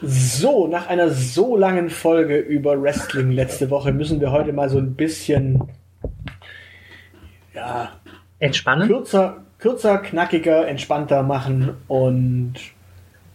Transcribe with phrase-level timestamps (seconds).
[0.00, 4.78] So, nach einer so langen Folge über Wrestling letzte Woche müssen wir heute mal so
[4.78, 5.62] ein bisschen
[7.52, 7.90] ja,
[8.38, 8.86] Entspannen?
[8.86, 12.54] kürzer, kürzer, knackiger, entspannter machen und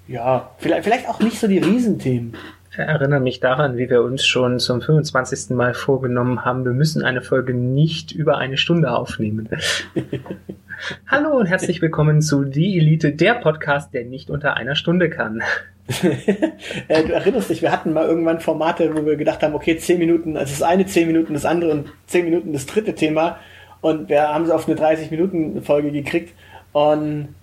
[0.07, 2.37] ja, vielleicht, vielleicht auch nicht so die Riesenthemen.
[2.75, 5.55] Erinnere mich daran, wie wir uns schon zum 25.
[5.55, 9.49] Mal vorgenommen haben, wir müssen eine Folge nicht über eine Stunde aufnehmen.
[11.07, 15.43] Hallo und herzlich willkommen zu Die Elite, der Podcast, der nicht unter einer Stunde kann.
[16.87, 19.99] äh, du erinnerst dich, wir hatten mal irgendwann Formate, wo wir gedacht haben, okay, 10
[19.99, 23.37] Minuten, also das eine 10 Minuten, das andere und 10 Minuten das dritte Thema
[23.81, 26.33] und wir haben es auf eine 30-Minuten-Folge gekriegt
[26.71, 27.35] und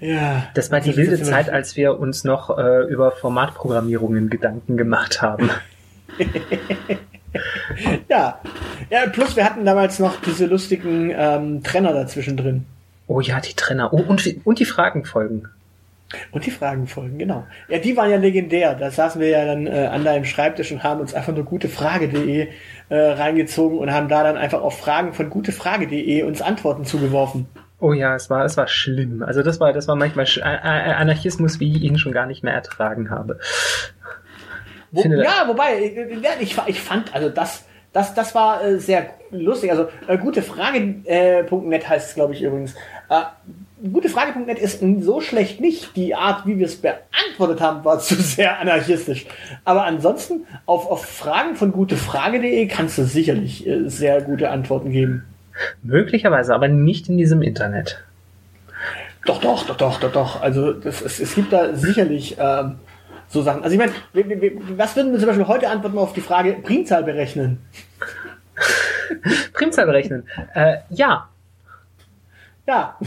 [0.00, 0.44] ja.
[0.54, 4.76] Das war die Also, wilde das- Zeit, als wir uns noch äh, über Formatprogrammierungen Gedanken
[4.76, 5.50] gemacht haben.
[8.10, 8.40] Ja.
[8.90, 12.66] ja, plus wir hatten damals noch diese lustigen ähm, Trenner dazwischen drin.
[13.06, 13.92] Oh ja, die Trenner.
[13.94, 15.48] Oh, und, und die Fragenfolgen.
[16.30, 17.46] Und die Fragenfolgen, genau.
[17.68, 18.74] Ja, die waren ja legendär.
[18.74, 22.48] Da saßen wir ja dann äh, an deinem Schreibtisch und haben uns einfach nur gutefrage.de
[22.88, 27.46] äh, reingezogen und haben da dann einfach auf Fragen von gutefrage.de uns Antworten zugeworfen.
[27.80, 29.22] Oh ja, es war, es war schlimm.
[29.22, 32.26] Also das war, das war manchmal Sch- äh, äh, Anarchismus, wie ich ihn schon gar
[32.26, 33.40] nicht mehr ertragen habe.
[34.92, 39.06] Wo, ja, wobei, äh, ja, ich, ich fand, also das, das, das war äh, sehr
[39.30, 39.70] lustig.
[39.70, 42.74] Also äh, gutefrage.net äh, heißt es, glaube ich, übrigens.
[43.08, 43.22] Äh,
[43.90, 45.96] gutefrage.net ist so schlecht nicht.
[45.96, 49.26] Die Art, wie wir es beantwortet haben, war zu sehr anarchistisch.
[49.64, 55.24] Aber ansonsten, auf, auf Fragen von gutefrage.de kannst du sicherlich äh, sehr gute Antworten geben.
[55.82, 58.02] Möglicherweise, aber nicht in diesem Internet.
[59.24, 60.42] Doch, doch, doch, doch, doch, doch.
[60.42, 62.76] Also das, es, es gibt da sicherlich ähm,
[63.28, 63.62] so Sachen.
[63.62, 63.92] Also ich meine,
[64.76, 67.58] was würden wir zum Beispiel heute antworten auf die Frage Primzahl berechnen?
[69.52, 70.24] Primzahl berechnen.
[70.54, 71.28] Äh, ja,
[72.66, 72.96] Ja.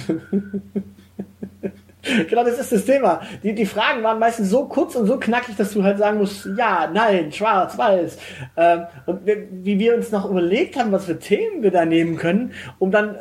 [2.29, 3.21] genau, das ist das Thema.
[3.43, 6.47] Die, die Fragen waren meistens so kurz und so knackig, dass du halt sagen musst,
[6.57, 8.17] ja, nein, schwarz, weiß.
[8.57, 12.17] Ähm, und wir, wie wir uns noch überlegt haben, was für Themen wir da nehmen
[12.17, 13.17] können, um dann äh,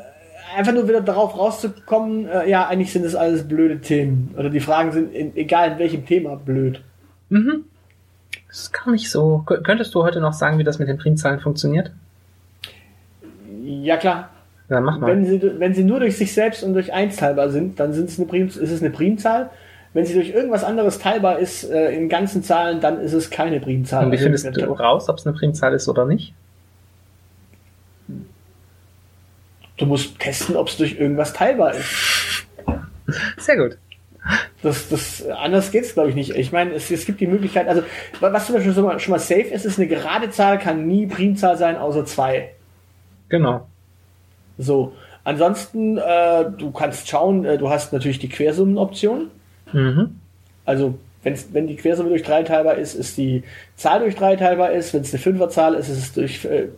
[0.56, 4.34] einfach nur wieder darauf rauszukommen, äh, ja, eigentlich sind das alles blöde Themen.
[4.36, 6.82] Oder die Fragen sind, in, egal in welchem Thema, blöd.
[7.30, 7.64] Mhm.
[8.48, 9.42] Das ist gar nicht so.
[9.46, 11.90] Kö- Könntest du heute noch sagen, wie das mit den Primzahlen funktioniert?
[13.64, 14.30] Ja, klar.
[14.68, 15.08] Ja, mach mal.
[15.08, 18.08] Wenn sie, wenn sie nur durch sich selbst und durch eins teilbar sind, dann sind
[18.08, 19.50] es eine Prim, ist es eine Primzahl.
[19.92, 23.60] Wenn sie durch irgendwas anderes teilbar ist, äh, in ganzen Zahlen, dann ist es keine
[23.60, 24.06] Primzahl.
[24.06, 26.34] Und wie Also, findest du raus, ob es eine Primzahl ist oder nicht?
[29.76, 32.46] Du musst testen, ob es durch irgendwas teilbar ist.
[33.38, 33.76] Sehr gut.
[34.62, 36.30] Das, das, anders geht's glaube ich, nicht.
[36.30, 37.82] Ich meine, es, es gibt die Möglichkeit, also,
[38.20, 40.86] wa- was zum Beispiel schon mal, schon mal safe ist, ist eine gerade Zahl kann
[40.86, 42.50] nie Primzahl sein, außer zwei.
[43.28, 43.68] Genau.
[44.58, 44.92] So.
[45.24, 49.30] Ansonsten, äh, du kannst schauen, äh, du hast natürlich die Quersummenoption.
[49.72, 50.20] Mhm.
[50.66, 53.42] Also, wenn's, wenn die Quersumme durch 3 teilbar ist, ist die
[53.76, 54.92] Zahl durch 3 teilbar ist.
[54.92, 56.68] Wenn es eine Fünferzahl ist, ist es durch, äh,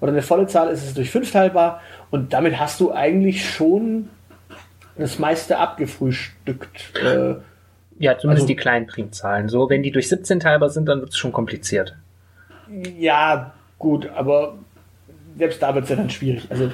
[0.00, 1.80] oder eine volle Zahl ist es durch 5 teilbar.
[2.10, 4.08] Und damit hast du eigentlich schon
[4.96, 6.92] das meiste abgefrühstückt.
[7.02, 7.36] Äh,
[7.98, 9.48] Ja, zumindest Also- die kleinen Primzahlen.
[9.50, 11.96] So, wenn die durch 17 teilbar sind, dann wird es schon kompliziert.
[12.98, 14.54] ja, gut, aber
[15.36, 16.46] selbst da wird es ja dann schwierig.
[16.50, 16.70] Also,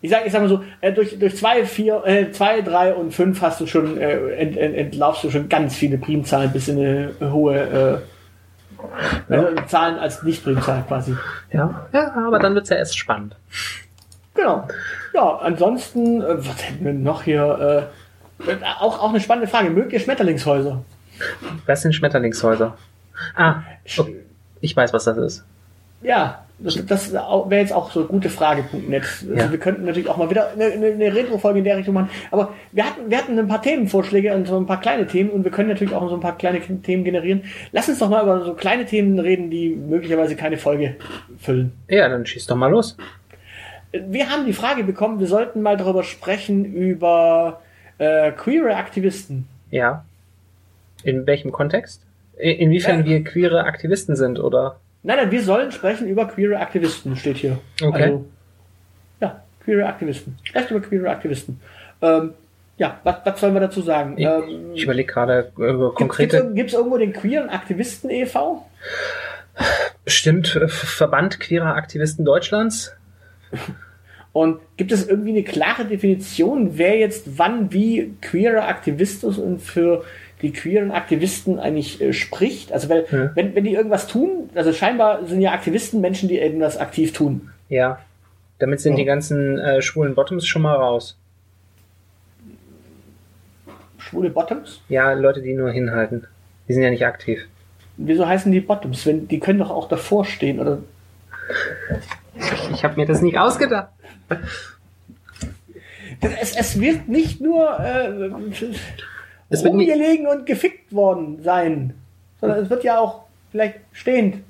[0.00, 3.12] ich sag, ich sag mal so, äh, durch, durch 2, 4, äh, 2, 3 und
[3.12, 6.78] 5 hast du schon, äh, ent, ent, entlaufst du schon ganz viele Primzahlen bis in
[6.78, 11.16] eine hohe, äh, also Zahlen als Nicht-Primzahl quasi.
[11.52, 13.36] Ja, ja aber dann wird es ja erst spannend.
[14.34, 14.66] Genau.
[15.14, 17.88] Ja, ansonsten, äh, was hätten wir noch hier?
[18.48, 19.70] Äh, auch, auch eine spannende Frage.
[19.70, 20.82] Mögt ihr Schmetterlingshäuser?
[21.66, 22.76] Was sind Schmetterlingshäuser?
[23.36, 23.62] Ah,
[23.98, 24.06] oh,
[24.60, 25.44] ich weiß, was das ist.
[26.02, 29.02] Ja, das, das wäre jetzt auch so gute Frage.net.
[29.02, 29.50] Also Ja.
[29.50, 32.10] Wir könnten natürlich auch mal wieder eine, eine, eine Retro-Folge in der Richtung machen.
[32.30, 35.42] Aber wir hatten, wir hatten ein paar Themenvorschläge und so ein paar kleine Themen und
[35.44, 37.42] wir können natürlich auch so ein paar kleine Themen generieren.
[37.72, 40.96] Lass uns doch mal über so kleine Themen reden, die möglicherweise keine Folge
[41.40, 41.72] füllen.
[41.88, 42.96] Ja, dann schieß doch mal los.
[43.92, 47.60] Wir haben die Frage bekommen, wir sollten mal darüber sprechen, über
[47.98, 49.46] äh, queere Aktivisten.
[49.70, 50.04] Ja.
[51.04, 52.02] In welchem Kontext?
[52.38, 53.06] In- Inwiefern Ja.
[53.06, 54.76] wir queere Aktivisten sind, oder?
[55.02, 57.58] Nein, nein, wir sollen sprechen über queere Aktivisten, steht hier.
[57.82, 58.02] Okay.
[58.04, 58.24] Also,
[59.20, 60.38] ja, queere Aktivisten.
[60.42, 61.60] Sprecht über queere Aktivisten.
[62.00, 62.34] Ähm,
[62.78, 64.16] ja, was, was sollen wir dazu sagen?
[64.16, 68.66] Ich, ähm, ich überlege gerade äh, Gibt konkrete, es irgendwo den queeren Aktivisten e.V.?
[70.04, 72.94] bestimmt äh, Verband queerer Aktivisten Deutschlands.
[74.32, 79.60] Und gibt es irgendwie eine klare Definition, wer jetzt wann wie queerer Aktivist ist und
[79.60, 80.04] für
[80.42, 82.72] die queeren Aktivisten eigentlich äh, spricht?
[82.72, 83.30] Also weil, Ja.
[83.34, 87.50] wenn, wenn die irgendwas tun, also scheinbar sind ja Aktivisten Menschen, die irgendwas aktiv tun.
[87.68, 87.98] Ja.
[88.58, 88.98] Damit sind Ja.
[88.98, 91.16] die ganzen äh, schwulen Bottoms schon mal raus.
[93.98, 94.80] Schwule Bottoms?
[94.88, 96.26] Ja, Leute, die nur hinhalten.
[96.68, 97.46] Die sind ja nicht aktiv.
[97.96, 99.06] Wieso heißen die Bottoms?
[99.06, 100.78] Wenn, die können doch auch davor stehen, oder?
[102.72, 103.88] Ich habe mir das nicht ausgedacht.
[106.40, 108.30] Es, es wird nicht nur äh,
[109.52, 111.94] Es wird rumgelegen und gefickt worden sein,
[112.40, 114.42] sondern es wird ja auch vielleicht stehend.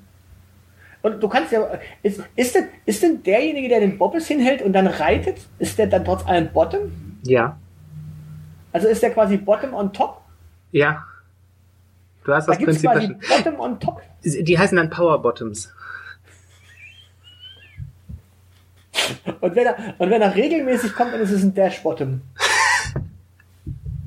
[1.01, 1.67] Und du kannst ja.
[2.01, 5.87] Ist, ist, denn, ist denn derjenige, der den Bobbes hinhält und dann reitet, ist der
[5.87, 6.91] dann trotz allem Bottom?
[7.23, 7.57] Ja.
[8.71, 10.21] Also ist der quasi Bottom on top?
[10.71, 11.05] Ja.
[12.23, 13.13] Du hast Da das Prinzip quasi.
[13.29, 14.01] Bottom on top.
[14.23, 15.73] Die heißen dann Power Bottoms.
[19.41, 22.21] Und wenn er, und wenn er regelmäßig kommt, dann ist es ein Dash Bottom.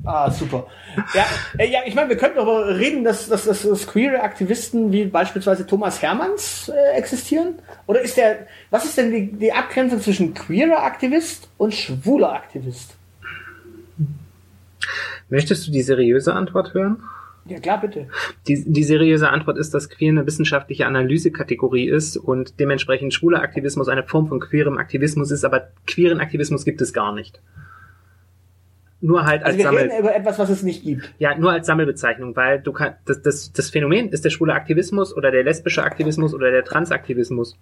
[0.07, 0.67] Ah, super.
[1.13, 1.25] Ja,
[1.57, 5.03] äh, ja ich meine, wir könnten darüber reden, dass, dass, dass, dass queere Aktivisten wie
[5.03, 7.55] beispielsweise Thomas Hermanns äh, existieren.
[7.87, 12.95] Oder ist der, was ist denn die, die Abgrenzung zwischen queerer Aktivist und schwuler Aktivist?
[15.27, 17.03] Möchtest du die seriöse Antwort hören?
[17.43, 18.07] Ja, klar, bitte.
[18.47, 23.89] Die, die seriöse Antwort ist, dass queer eine wissenschaftliche Analysekategorie ist und dementsprechend schwuler Aktivismus
[23.89, 27.41] eine Form von queerem Aktivismus ist, aber queeren Aktivismus gibt es gar nicht.
[28.99, 31.13] Nur halt als Also wir Sammel, reden über etwas, was es nicht gibt.
[31.19, 35.15] ja, nur als Sammelbezeichnung, weil du kannst, das, das, das Phänomen ist der schwule Aktivismus
[35.15, 37.57] oder der lesbische Aktivismus oder der Transaktivismus.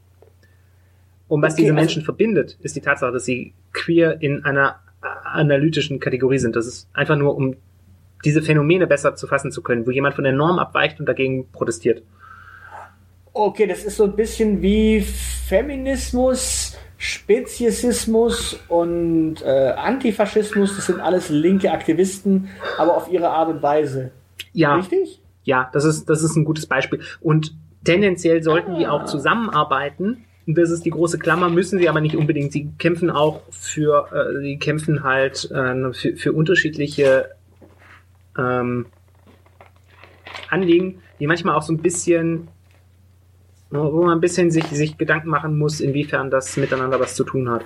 [1.28, 4.80] Und was Okay, diese also- Menschen verbindet, ist die Tatsache, dass sie queer in einer
[5.24, 6.56] analytischen Kategorie sind.
[6.56, 7.56] Das ist einfach nur, um
[8.24, 11.52] diese Phänomene besser zu fassen zu können, wo jemand von der Norm abweicht und dagegen
[11.52, 12.02] protestiert.
[13.34, 20.76] Okay, das ist so ein bisschen wie Feminismus, Speziesismus und äh, Antifaschismus.
[20.76, 24.12] Das sind alles linke Aktivisten, aber auf ihre Art und Weise.
[24.54, 25.22] Ja, Richtig?
[25.44, 27.02] ja, das ist, das ist ein gutes Beispiel.
[27.22, 27.54] Und
[27.84, 28.92] tendenziell sollten die Ah.
[28.92, 30.26] auch zusammenarbeiten.
[30.48, 32.52] Und Das ist die große Klammer, müssen sie aber nicht unbedingt.
[32.52, 37.30] Sie kämpfen auch für, äh, sie kämpfen halt äh, für, für unterschiedliche
[38.38, 38.86] ähm,
[40.50, 42.48] Anliegen, die manchmal auch so ein bisschen,
[43.78, 47.50] wo man ein bisschen sich, sich Gedanken machen muss, inwiefern das miteinander was zu tun
[47.50, 47.64] hat.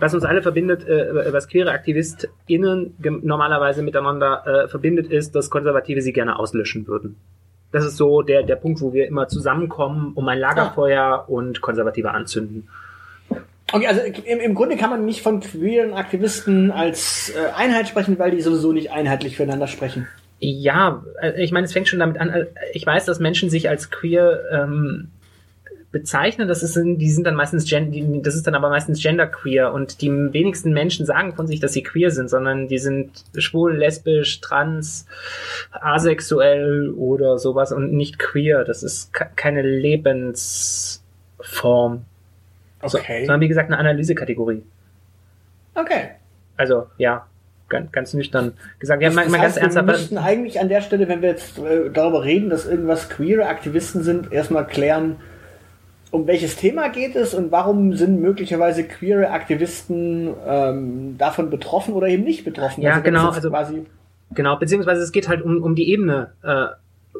[0.00, 6.00] Was uns alle verbindet, äh, was queere AktivistInnen normalerweise miteinander äh, verbindet, ist, dass Konservative
[6.00, 7.16] sie gerne auslöschen würden.
[7.70, 12.12] Das ist so der, der Punkt, wo wir immer zusammenkommen, um ein Lagerfeuer und Konservative
[12.12, 12.68] anzünden.
[13.72, 18.18] Okay, also im, im Grunde kann man nicht von queeren Aktivisten als äh, Einheit sprechen,
[18.18, 20.06] weil die sowieso nicht einheitlich füreinander sprechen.
[20.38, 22.30] Ja, äh, ich meine, es fängt schon damit an.
[22.30, 25.08] äh, Ich weiß, dass Menschen sich als queer ähm,
[25.94, 26.48] bezeichnen.
[26.48, 30.72] Das ist, die sind dann meistens das ist dann aber meistens genderqueer und die wenigsten
[30.72, 35.06] Menschen sagen von sich, dass sie queer sind, sondern die sind schwul, lesbisch, trans,
[35.70, 38.64] asexuell oder sowas und nicht queer.
[38.64, 42.04] Das ist ke- keine Lebensform,
[42.82, 44.62] so, sondern wie gesagt eine Analysekategorie.
[45.76, 46.08] Okay.
[46.56, 47.26] Also ja,
[47.68, 49.00] ganz, ganz nüchtern gesagt.
[49.00, 51.28] Ja, Das, mal, das mal ganz heißt, wir müssten eigentlich an der Stelle, wenn wir
[51.30, 55.16] jetzt äh, darüber reden, dass irgendwas queere Aktivisten sind, erstmal klären,
[56.14, 62.06] um welches Thema geht es und warum sind möglicherweise queere Aktivisten ähm, davon betroffen oder
[62.06, 62.82] eben nicht betroffen.
[62.82, 63.84] Ja, es genau, also- quasi
[64.30, 66.66] Genau, beziehungsweise es geht halt um, um die Ebene, äh,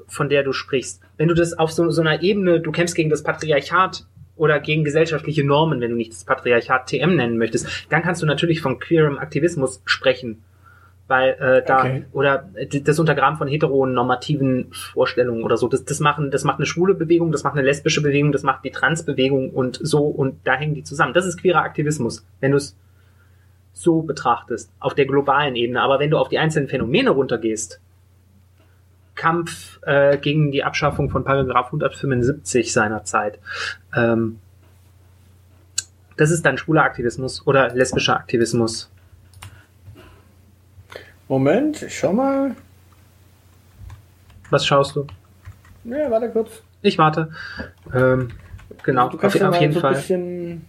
[0.06, 1.00] von der du sprichst.
[1.16, 4.04] Wenn du das auf so, so einer Ebene, du kämpfst gegen das Patriarchat
[4.36, 8.26] oder gegen gesellschaftliche Normen, wenn du nicht das Patriarchat TM nennen möchtest, dann kannst du
[8.26, 10.42] natürlich von queerem Aktivismus sprechen.
[11.06, 12.04] Weil äh, da Okay.
[12.12, 16.66] oder äh, das Untergraben von heteronormativen Vorstellungen oder so, das, das machen, das macht eine
[16.66, 20.54] schwule Bewegung, das macht eine lesbische Bewegung, das macht die Transbewegung und so und da
[20.54, 21.12] hängen die zusammen.
[21.12, 22.76] Das ist queerer Aktivismus, wenn du es
[23.74, 25.82] so betrachtest, auf der globalen Ebene.
[25.82, 27.80] Aber wenn du auf die einzelnen Phänomene runtergehst,
[29.14, 33.38] Kampf äh, gegen die Abschaffung von Paragraph 175 seinerzeit,
[33.94, 34.38] ähm,
[36.16, 38.90] das ist dann schwuler Aktivismus oder lesbischer Aktivismus.
[41.28, 42.54] Moment, ich schau mal.
[44.50, 45.06] Was schaust du?
[45.84, 46.62] Ja, warte kurz.
[46.82, 47.30] Ich warte.
[47.94, 48.30] Ähm,
[48.82, 50.60] genau, du auf, kannst auf mal jeden so ein Fall.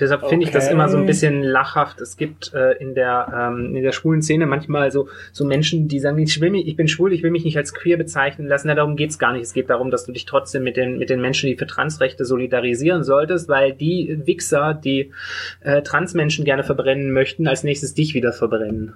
[0.00, 0.74] Deshalb finde ich das Okay.
[0.74, 2.00] immer so ein bisschen lachhaft.
[2.00, 5.98] Es gibt äh, in der ähm, in der schwulen Szene manchmal so so Menschen, die
[6.00, 8.68] sagen, ich will mich, ich bin schwul, ich will mich nicht als queer bezeichnen lassen.
[8.68, 9.42] Na, darum geht's gar nicht.
[9.42, 12.24] Es geht darum, dass du dich trotzdem mit den mit den Menschen, die für Transrechte
[12.24, 15.12] solidarisieren solltest, weil die Wichser, die
[15.60, 18.94] äh, Transmenschen gerne verbrennen möchten, als nächstes dich wieder verbrennen.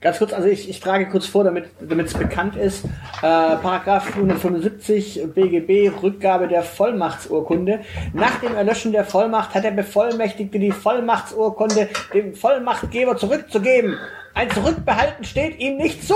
[0.00, 2.88] Ganz kurz, also ich, ich trage kurz vor, damit es bekannt ist, äh,
[3.20, 7.80] Paragraph 175 BGB, Rückgabe der Vollmachtsurkunde.
[8.12, 13.96] Nach dem Erlöschen der Vollmacht hat der Bevollmächtigte die Vollmachtsurkunde dem Vollmachtgeber zurückzugeben.
[14.34, 16.14] Ein Zurückbehalten steht ihm nicht zu.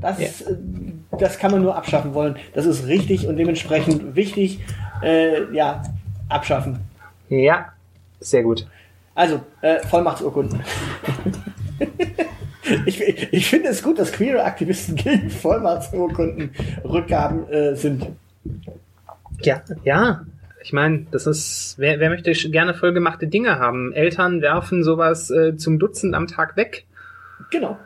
[0.00, 0.56] Das, äh,
[1.18, 2.36] das kann man nur abschaffen wollen.
[2.52, 4.60] Das ist richtig und dementsprechend wichtig.
[5.02, 5.82] Äh, ja,
[6.28, 6.80] abschaffen.
[7.28, 7.72] Ja,
[8.18, 8.66] sehr gut.
[9.14, 10.62] Also, äh, Vollmachtsurkunden.
[12.86, 13.00] ich
[13.32, 16.50] ich finde es gut, dass queere Aktivisten gegen Vollmachtsurkunden
[16.84, 18.06] Rückgaben äh, sind.
[19.42, 20.24] Ja, ja.
[20.62, 23.92] Ich meine, das ist, wer, wer möchte gerne vollgemachte Dinge haben?
[23.92, 26.84] Eltern werfen sowas äh, zum Dutzend am Tag weg.
[27.50, 27.78] Genau.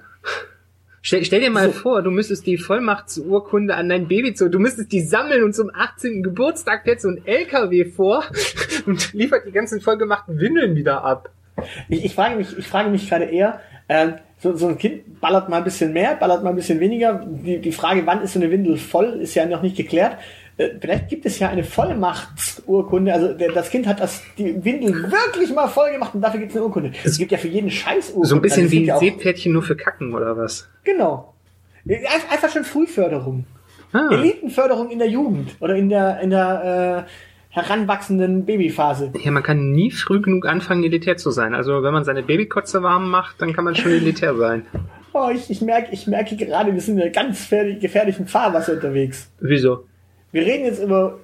[1.07, 1.73] Stell, stell dir mal So.
[1.73, 5.71] vor, du müsstest die Vollmachtsurkunde an dein Baby zu, du müsstest die sammeln und zum
[5.73, 6.23] 18.
[6.23, 8.25] Geburtstag fährt so ein LKW vor
[8.87, 11.29] und liefert die ganzen vollgemachten Windeln wieder ab.
[11.89, 14.15] Ich, ich frage mich, ich frage mich gerade eher, ähm,
[14.45, 17.25] so, so ein Kind ballert mal ein bisschen mehr, ballert mal ein bisschen weniger.
[17.27, 20.19] Die, die Frage, wann ist so eine Windel voll, ist ja noch nicht geklärt.
[20.59, 23.13] Äh, vielleicht gibt es ja eine Vollmachtsurkunde.
[23.13, 26.53] Also der, das Kind hat das, die Windel wirklich mal voll gemacht und dafür gibt
[26.53, 26.93] es eine Urkunde.
[27.05, 28.29] Es gibt ja für jeden Scheiß Urkunde.
[28.29, 30.69] So ein bisschen Also wie auch- Seepferdchen nur für Kacken oder was?
[30.85, 31.35] Genau.
[31.89, 33.45] Ein- Einfach schon Frühförderung.
[33.93, 37.11] Ah, Elitenförderung in der Jugend oder in der, in der äh,
[37.55, 39.13] heranwachsenden Babyphase.
[39.23, 41.55] ja, man kann nie früh genug anfangen, elitär zu sein.
[41.55, 44.67] Also wenn man seine Babykotze warm macht, dann kann man schon elitär sein.
[45.17, 48.73] Oh, ich, ich, merke, ich merke gerade, wir sind in einer ganz gefährlich- gefährlichen Fahrwasser
[48.73, 49.31] unterwegs.
[49.39, 49.87] Wieso?
[50.33, 51.21] Wir reden jetzt über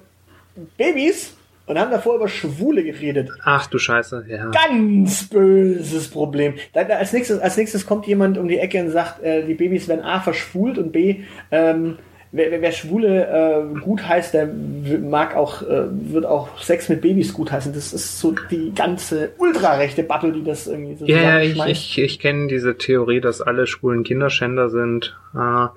[0.77, 1.35] Babys
[1.65, 3.29] und haben davor über Schwule geredet.
[3.43, 4.49] Ach du Scheiße, ja.
[4.51, 6.53] Ganz böses Problem.
[6.71, 9.55] Da, da, als, nächstes, als nächstes kommt jemand um die Ecke und sagt, äh, die
[9.55, 11.97] Babys werden A verschwult und B, ähm,
[12.31, 13.27] wer, wer, wer Schwule
[13.75, 17.73] äh, gut heißt, der mag auch, äh, wird auch Sex mit Babys gut heißen.
[17.73, 21.97] Das ist so die ganze ultrarechte Battle, die das irgendwie so Ja, ja, ich, ich,
[21.97, 25.15] ich kenne diese Theorie, dass alle schwulen Kinderschänder sind.
[25.35, 25.67] Äh,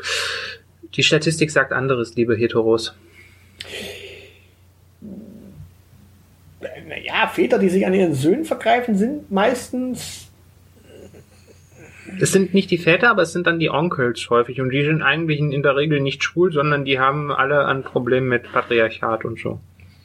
[0.95, 2.95] die Statistik sagt anderes, liebe Heteros.
[6.89, 10.31] Naja, Väter, die sich an ihren Söhnen vergreifen, sind meistens.
[12.21, 14.61] Es sind nicht die Väter, aber es sind dann die Onkels häufig.
[14.61, 18.29] Und die sind eigentlich in der Regel nicht schwul, sondern die haben alle ein Problem
[18.29, 19.61] mit Patriarchat und so.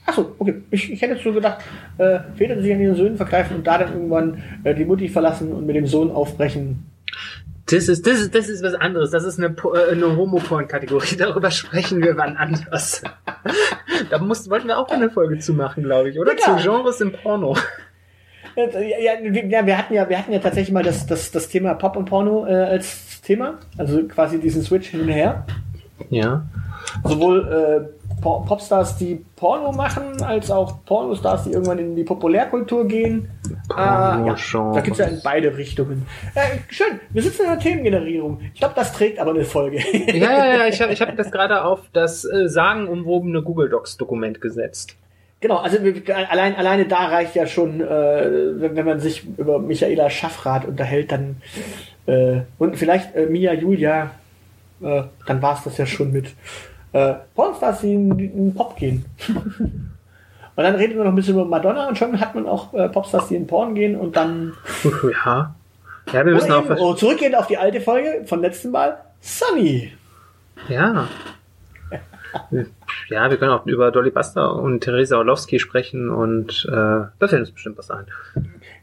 [0.05, 0.61] Achso, okay.
[0.71, 1.59] Ich, ich hätte jetzt so gedacht,
[1.97, 5.07] äh, Väter, die sich an ihren Söhnen vergreifen und da dann irgendwann äh, die Mutti
[5.07, 6.85] verlassen und mit dem Sohn aufbrechen.
[7.67, 9.11] Das ist, das ist, das ist was anderes.
[9.11, 11.15] Das ist eine, äh, eine Homoporn-Kategorie.
[11.17, 13.03] Darüber sprechen wir wann anders.
[14.09, 16.31] da muss, wollten wir auch eine Folge zu machen, glaube ich, oder?
[16.31, 16.57] Ja.
[16.57, 17.55] Zu Genres im Porno.
[18.55, 21.49] Äh, Ja, wir, ja, wir hatten ja, wir hatten ja tatsächlich mal das, das, das
[21.49, 25.45] Thema Pop und Porno äh, als Thema, also quasi diesen Switch hin und her.
[26.09, 26.43] Ja.
[27.03, 32.85] Sowohl äh, Po- Popstars, die Porno machen, als auch Pornostars, die irgendwann in die Populärkultur
[32.87, 33.29] gehen.
[33.69, 34.35] Ah, ja,
[34.73, 36.05] da gibt's ja in beide Richtungen.
[36.35, 38.41] Äh, schön, wir sitzen in der Themengenerierung.
[38.53, 39.79] Ich glaube, das trägt aber eine Folge.
[40.07, 43.97] Ja, ja, ja, ich habe ich hab das gerade auf das äh, sagenumwobene Google Docs
[43.97, 44.95] Dokument gesetzt.
[45.41, 45.77] Genau, also
[46.29, 47.85] allein, alleine da reicht ja schon, äh,
[48.61, 51.37] wenn, wenn man sich über Michaela Schaffrath unterhält, dann
[52.07, 54.11] äh, und vielleicht äh, Mia Julia,
[54.81, 56.33] äh, dann war es das ja schon mit
[56.91, 59.05] äh, Pornstars, die in, in Pop gehen.
[59.59, 59.93] und
[60.55, 63.29] dann reden wir noch ein bisschen über Madonna und schon hat man auch äh, Popstars,
[63.29, 64.53] die in Porn gehen und dann
[65.25, 65.55] Ja.
[66.11, 66.65] Ja, wir müssen auch.
[66.79, 69.93] oh, zurückgehend auf die alte Folge von letztem Mal, Sunny.
[70.67, 71.07] Ja.
[73.09, 77.41] Ja, wir können auch über Dolly Buster und Theresa Orlowski sprechen und äh, da fällt
[77.41, 78.05] uns bestimmt was ein.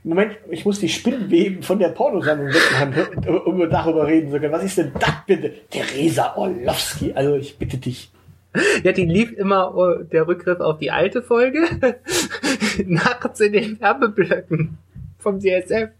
[0.02, 4.52] Moment, ich muss die Spinnweben von der Pornosammlung wegmachen, um darüber reden zu können.
[4.52, 5.52] Was ist denn das bitte?
[5.71, 8.11] Theresa Orlowski, also ich bitte dich.
[8.83, 11.61] Ja, die lief immer äh, der Rückgriff auf die alte Folge
[12.87, 14.78] nachts in den Werbeblöcken
[15.18, 15.90] vom DSF.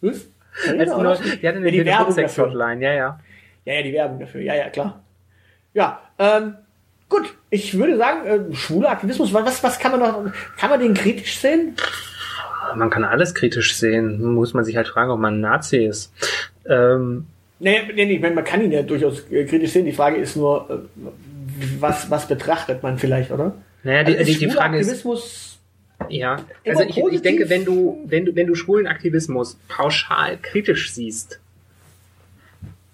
[0.00, 0.28] Was?
[0.52, 1.38] Als Theresa die, noch, Orlowski?
[1.38, 2.46] die hatte eine ja, die Werbung dafür.
[2.46, 3.20] Hotline, ja, ja.
[3.64, 4.40] Ja, ja, die Werbung dafür.
[4.42, 5.02] Ja, ja, klar.
[5.72, 6.54] Ja, ähm,
[7.10, 7.34] gut.
[7.50, 11.38] Ich würde sagen, äh, schwuler Aktivismus, was, was kann man noch, kann man den kritisch
[11.38, 11.76] sehen?
[12.74, 14.22] Man kann alles kritisch sehen.
[14.34, 16.12] Muss man sich halt fragen, ob man ein Nazi ist.
[16.66, 17.26] Ähm,
[17.62, 19.84] Nee, nee, nee, man kann ihn ja durchaus äh, kritisch sehen.
[19.84, 21.08] Die Frage ist nur, äh,
[21.78, 23.54] was, was betrachtet man vielleicht, oder?
[23.82, 25.58] naja, die, Also die, die Frage ist, Aktivismus,
[26.08, 30.38] ja, Immer also ich, ich denke, wenn du, wenn du, wenn du schwulen Aktivismus pauschal
[30.40, 31.38] kritisch siehst,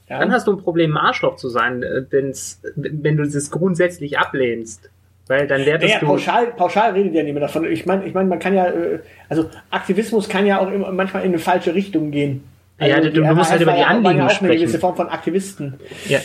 [0.09, 3.51] ja, dann hast du ein Problem, ein Arschloch zu sein, äh, wenn's, wenn du das
[3.51, 4.91] grundsätzlich ablehnst.
[5.29, 6.07] Weil dann wertest Naja, du.
[6.07, 7.65] pauschal, pauschal redet ja niemand davon.
[7.65, 11.25] Ich meine, ich meine, man kann ja, äh, also Aktivismus kann ja auch immer, manchmal
[11.25, 12.45] in eine falsche Richtung gehen.
[12.79, 14.61] Ja, Also du- du musst halt über die ja, Anliegen ja auch eine sprechen.
[14.61, 15.75] gewisse Form von Aktivisten.
[16.09, 16.21] Ja.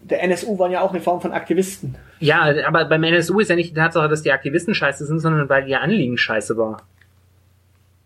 [0.00, 1.94] Der NSU waren ja auch eine Form von Aktivisten.
[2.18, 5.48] ja, aber beim NSU ist ja nicht die Tatsache, dass die Aktivisten scheiße sind, sondern
[5.48, 6.82] weil ihr Anliegen scheiße war.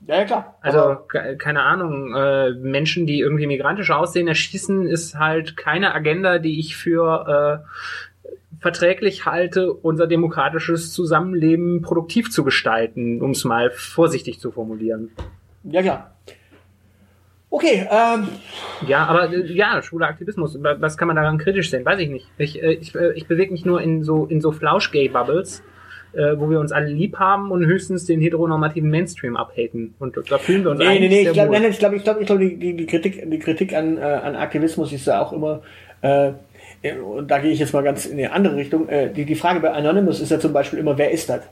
[0.07, 0.57] Ja, ja klar.
[0.63, 0.97] Also,
[1.39, 6.77] keine Ahnung, äh, Menschen, die irgendwie migrantisch aussehen, erschießen, ist halt keine Agenda, die ich
[6.77, 8.29] für äh,
[8.61, 15.11] verträglich halte, unser demokratisches Zusammenleben produktiv zu gestalten, um es mal vorsichtig zu formulieren.
[15.65, 16.15] ja klar.
[17.53, 18.29] Okay, ähm,
[18.87, 21.85] Ja, aber äh, ja, schwuler Aktivismus, wa- was kann man daran kritisch sehen?
[21.85, 22.29] Weiß ich nicht.
[22.39, 25.61] Ich, äh, ich, äh, ich bewege mich nur in so, in so Flausch-Gay-Bubbles,
[26.13, 29.95] äh, wo wir uns alle lieb haben und höchstens den heteronormativen Mainstream abhaten.
[29.99, 31.53] Und da fühlen wir uns nee, nee, nee, sehr ich glaube, wohl.
[31.55, 33.99] nein, nein, ich glaube, ich glaube, ich glaube, die, die, die Kritik, die Kritik an,
[33.99, 35.63] äh, an Aktivismus ist ja auch immer,
[36.03, 36.33] äh,
[37.05, 38.89] und da gehe ich jetzt mal ganz in eine andere Richtung.
[38.89, 41.43] Äh, die, die Frage bei Anonymous ist ja zum Beispiel immer, wer ist das?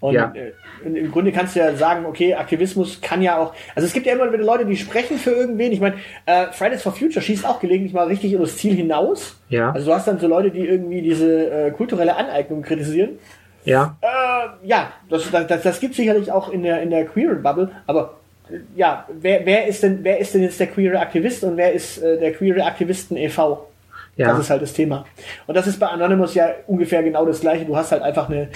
[0.00, 0.32] Und Ja.
[0.36, 0.52] äh,
[0.84, 4.04] im im Grunde kannst du ja sagen, okay, Aktivismus kann ja auch, also es gibt
[4.04, 5.72] ja immer wieder Leute, die sprechen für irgendwen.
[5.72, 5.96] Ich meine,
[6.26, 9.40] äh, Fridays for Future schießt auch gelegentlich mal richtig über das Ziel hinaus.
[9.48, 9.70] Ja.
[9.72, 13.18] Also du hast dann so Leute, die irgendwie diese äh, kulturelle Aneignung kritisieren.
[13.66, 17.70] Ja, Äh, ja, das, das, das, gibt sicherlich auch in der, in der queeren Bubble,
[17.86, 18.14] aber
[18.48, 21.72] äh, ja, wer, wer ist denn, wer ist denn jetzt der queere Aktivist und wer
[21.72, 23.68] ist äh, der queere Aktivisten e.V.?
[24.16, 24.28] Ja.
[24.28, 25.04] Das ist halt das Thema.
[25.46, 27.66] Und das ist bei Anonymous ja ungefähr genau das gleiche.
[27.66, 28.48] Du hast halt einfach eine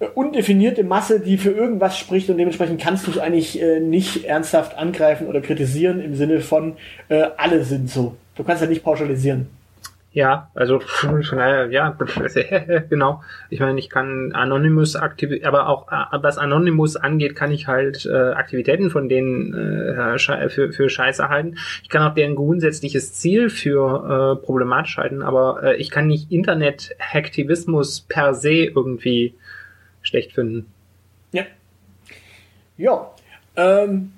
[0.00, 4.26] äh, undefinierte Masse, die für irgendwas spricht und dementsprechend kannst du es eigentlich äh, nicht
[4.26, 6.76] ernsthaft angreifen oder kritisieren im Sinne von
[7.08, 8.16] äh, alle sind so.
[8.36, 9.48] Du kannst halt nicht pauschalisieren.
[10.16, 11.90] Ja, also von daher, ja,
[12.88, 13.22] genau.
[13.50, 18.06] Ich meine, ich kann Anonymous aktiv, aber auch äh, was Anonymous angeht, kann ich halt
[18.06, 21.58] äh, Aktivitäten von denen äh, für, für Scheiße halten.
[21.82, 26.32] Ich kann auch deren grundsätzliches Ziel für äh, problematisch halten, aber äh, ich kann nicht
[26.32, 29.34] Internet-Hacktivismus per se irgendwie
[30.00, 30.72] schlecht finden.
[31.32, 31.44] Ja.
[32.78, 33.10] Ja.
[33.54, 34.12] Ähm.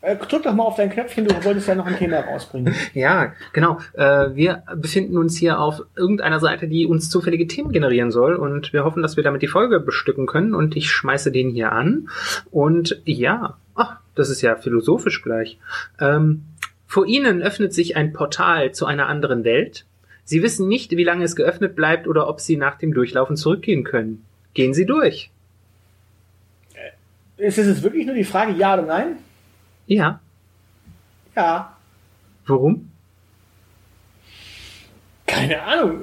[0.00, 2.74] Äh, drück doch mal auf dein Knöpfchen, du wolltest ja noch ein Thema rausbringen.
[2.94, 3.78] Ja, genau.
[3.94, 8.72] Äh, wir befinden uns hier auf irgendeiner Seite, die uns zufällige Themen generieren soll und
[8.72, 12.08] wir hoffen, dass wir damit die Folge bestücken können und ich schmeiße den hier an
[12.50, 15.58] und ja, ach, das ist ja philosophisch gleich.
[16.00, 16.44] Ähm,
[16.86, 19.84] vor Ihnen öffnet sich ein Portal zu einer anderen Welt.
[20.24, 23.84] Sie wissen nicht, wie lange es geöffnet bleibt oder ob Sie nach dem Durchlaufen zurückgehen
[23.84, 24.24] können.
[24.54, 25.30] Gehen Sie durch.
[27.36, 29.16] Ist es wirklich nur die Frage ja oder nein?
[29.88, 30.20] Ja.
[31.34, 31.72] Ja.
[32.46, 32.90] Warum?
[35.26, 35.98] Keine Ahnung.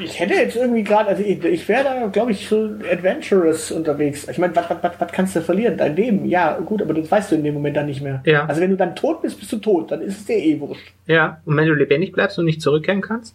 [0.00, 4.28] Ich hätte jetzt irgendwie gerade, also ich, ich wäre da, glaube ich, so adventurous unterwegs.
[4.28, 5.76] Ich meine, was, kannst du verlieren?
[5.76, 8.22] Dein Leben, ja, gut, aber das weißt du in dem Moment dann nicht mehr.
[8.24, 8.46] Ja.
[8.46, 10.92] Also wenn du dann tot bist, bist du tot, dann ist es dir eh wurscht.
[11.06, 11.40] Ja.
[11.44, 13.34] Und wenn du lebendig bleibst und nicht zurückkehren kannst?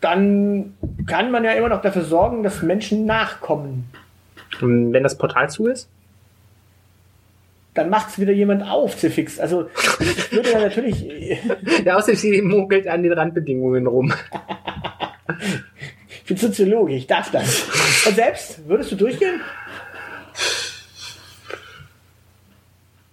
[0.00, 0.74] Dann
[1.06, 3.90] kann man ja immer noch dafür sorgen, dass Menschen nachkommen.
[4.62, 5.90] Und wenn das Portal zu ist?
[7.78, 9.38] Dann macht es wieder jemand auf, Zifix.
[9.38, 9.68] Also
[10.00, 11.06] ich würde ja natürlich.
[11.84, 14.12] Der Aushilfsjedi munkelt an den Randbedingungen rum.
[16.10, 17.62] Ich bin Soziologe, ich darf das.
[18.06, 19.40] Und selbst, würdest du durchgehen?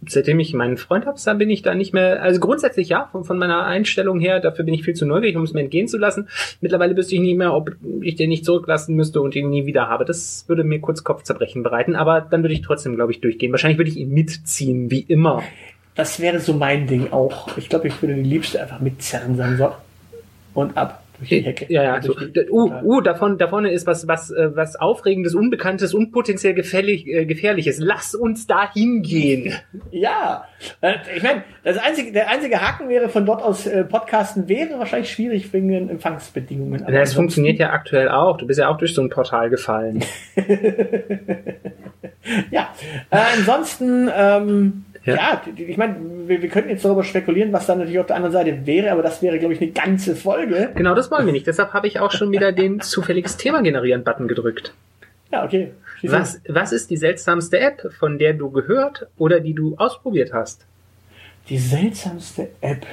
[0.08, 3.38] Seitdem ich meinen Freund habe, bin ich da nicht mehr, also grundsätzlich ja, von, von
[3.38, 6.28] meiner Einstellung her, dafür bin ich viel zu neugierig, um es mir entgehen zu lassen.
[6.62, 9.88] Mittlerweile wüsste ich nicht mehr, ob ich den nicht zurücklassen müsste und ihn nie wieder
[9.88, 10.06] habe.
[10.06, 13.52] Das würde mir kurz Kopfzerbrechen bereiten, aber dann würde ich trotzdem, glaube ich, durchgehen.
[13.52, 15.44] Wahrscheinlich würde ich ihn mitziehen, wie immer.
[15.96, 17.58] Das wäre so mein Ding auch.
[17.58, 19.72] Ich glaube, ich würde die Liebste einfach mitzerren, sagen so.
[20.54, 21.65] Und ab durch die Hecke.
[21.69, 21.99] Ja, ja.
[21.99, 26.12] Durch die- Uh, uh, davon, da vorne ist was, was, äh, was Aufregendes, Unbekanntes und
[26.12, 27.80] potenziell gefährlich, äh, Gefährliches.
[27.80, 29.54] Lass uns da hingehen.
[29.91, 30.45] ja.
[30.82, 34.78] Äh, ich meine, das einzige, der einzige Haken wäre von dort aus äh, Podcasten wäre
[34.80, 36.84] wahrscheinlich schwierig wegen den Empfangsbedingungen.
[36.84, 38.38] Aber Ja, es funktioniert ja aktuell auch.
[38.38, 40.04] Du bist ja auch durch so ein Portal gefallen.
[42.51, 42.69] Ja.
[43.12, 45.15] Äh, ansonsten, ähm, Ja.
[45.15, 48.34] ja, ich meine, wir, wir könnten jetzt darüber spekulieren, was dann natürlich auf der anderen
[48.34, 50.72] Seite wäre, aber das wäre, glaube ich, eine ganze Folge.
[50.74, 51.46] Genau, das wollen wir nicht.
[51.46, 54.74] Deshalb habe ich auch schon wieder den zufälliges Thema generieren Button gedrückt.
[55.32, 55.72] Ja, okay.
[56.00, 56.12] Schieß.
[56.12, 60.65] Was, was ist die seltsamste App, von der du gehört oder die du ausprobiert hast?
[61.50, 62.88] Die seltsamste App.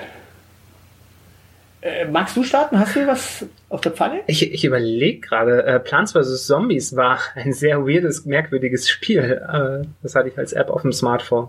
[1.82, 2.78] Äh, magst du starten?
[2.78, 4.20] Hast du was auf der Pfanne?
[4.28, 6.46] Ich, ich überlege gerade, äh, Plants vs.
[6.46, 9.42] Zombies war ein sehr weirdes, merkwürdiges Spiel.
[9.52, 11.48] Äh, das hatte ich als App auf dem Smartphone.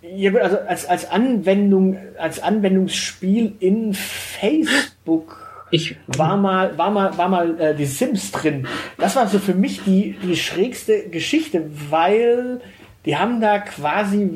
[0.00, 5.36] Ja, gut, also als, als Anwendung, als Anwendungsspiel in Facebook
[5.72, 8.68] Ich, war mal, war mal, war mal äh, die Sims drin.
[8.98, 12.60] Das war so für mich die, die schrägste Geschichte, weil
[13.04, 14.30] die haben da quasi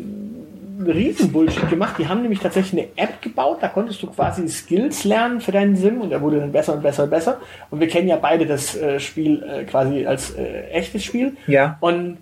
[0.86, 1.96] riesen Bullshit gemacht.
[1.98, 5.76] Die haben nämlich tatsächlich eine App gebaut, da konntest du quasi Skills lernen für deinen
[5.76, 7.40] Sim und er wurde dann besser und besser und besser.
[7.70, 11.36] Und wir kennen ja beide das äh, Spiel äh, quasi als äh, echtes Spiel.
[11.46, 11.76] Ja.
[11.80, 12.18] Und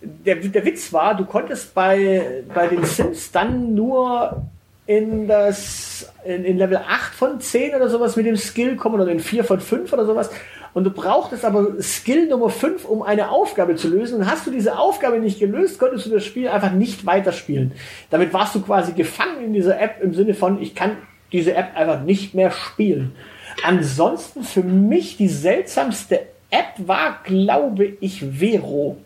[0.00, 4.42] der, der Witz war, du konntest bei, bei den Sims dann nur
[4.86, 9.10] in das in, in Level 8 von 10 oder sowas mit dem Skill kommen oder
[9.10, 10.30] in 4 von 5 oder sowas.
[10.74, 14.20] Und du brauchtest aber Skill Nummer 5, um eine Aufgabe zu lösen.
[14.20, 17.72] Und hast du diese Aufgabe nicht gelöst, konntest du das Spiel einfach nicht weiterspielen.
[18.10, 20.96] Damit warst du quasi gefangen in dieser App im Sinne von, ich kann
[21.32, 23.12] diese App einfach nicht mehr spielen.
[23.64, 28.98] Ansonsten für mich die seltsamste App war, glaube ich, Vero.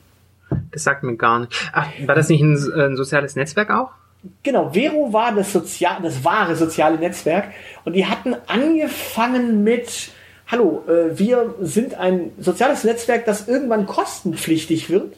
[0.71, 1.71] Das sagt mir gar nicht.
[1.73, 3.91] Ach, war das nicht ein, ein soziales Netzwerk auch?
[4.43, 7.53] Genau, Vero war das, Sozial das wahre soziale Netzwerk
[7.85, 10.11] und die hatten angefangen mit,
[10.53, 15.17] hallo, äh, wir sind ein soziales Netzwerk, das irgendwann kostenpflichtig wird,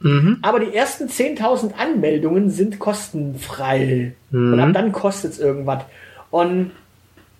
[0.00, 0.38] Mhm.
[0.42, 5.82] aber die ersten 10.000 Anmeldungen sind kostenfrei und ab dann kostet es irgendwas.
[6.30, 6.72] Und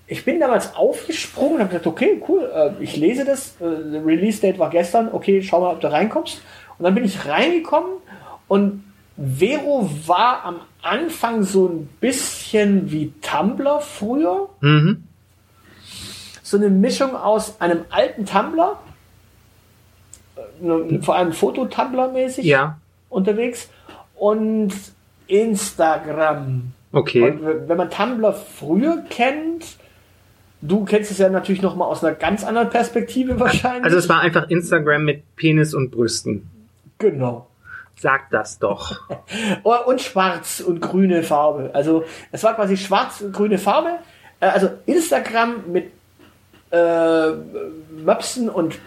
[0.06, 4.40] ich bin damals aufgesprungen und habe gesagt, okay, cool, äh, ich lese das, äh, Release
[4.40, 6.42] Date war gestern, okay, schau mal, ob du reinkommst.
[6.78, 7.92] Und dann bin ich reingekommen
[8.48, 8.84] und
[9.16, 14.48] Vero war am Anfang so ein bisschen wie Tumblr früher.
[14.60, 15.04] Mhm.
[16.54, 18.78] So eine Mischung aus einem alten Tumblr,
[20.36, 22.78] äh, ne- vor allem Foto-Tumblr-mäßig Ja.
[23.08, 23.68] unterwegs
[24.14, 24.72] und
[25.26, 26.70] Instagram.
[26.92, 27.22] Okay.
[27.28, 29.64] Und wenn man Tumblr früher kennt,
[30.60, 33.82] du kennst es ja natürlich noch mal aus einer ganz anderen Perspektive wahrscheinlich.
[33.82, 36.48] Also es war einfach Instagram mit Penis und Brüsten.
[36.98, 37.48] genau.
[37.96, 39.00] Sag das doch.
[39.86, 41.70] Und schwarz und grüne Farbe.
[41.74, 43.98] Also es war quasi schwarz und grüne Farbe.
[44.40, 45.90] Äh, Also Instagram mit
[46.74, 47.32] äh,
[48.04, 48.78] Möpsen und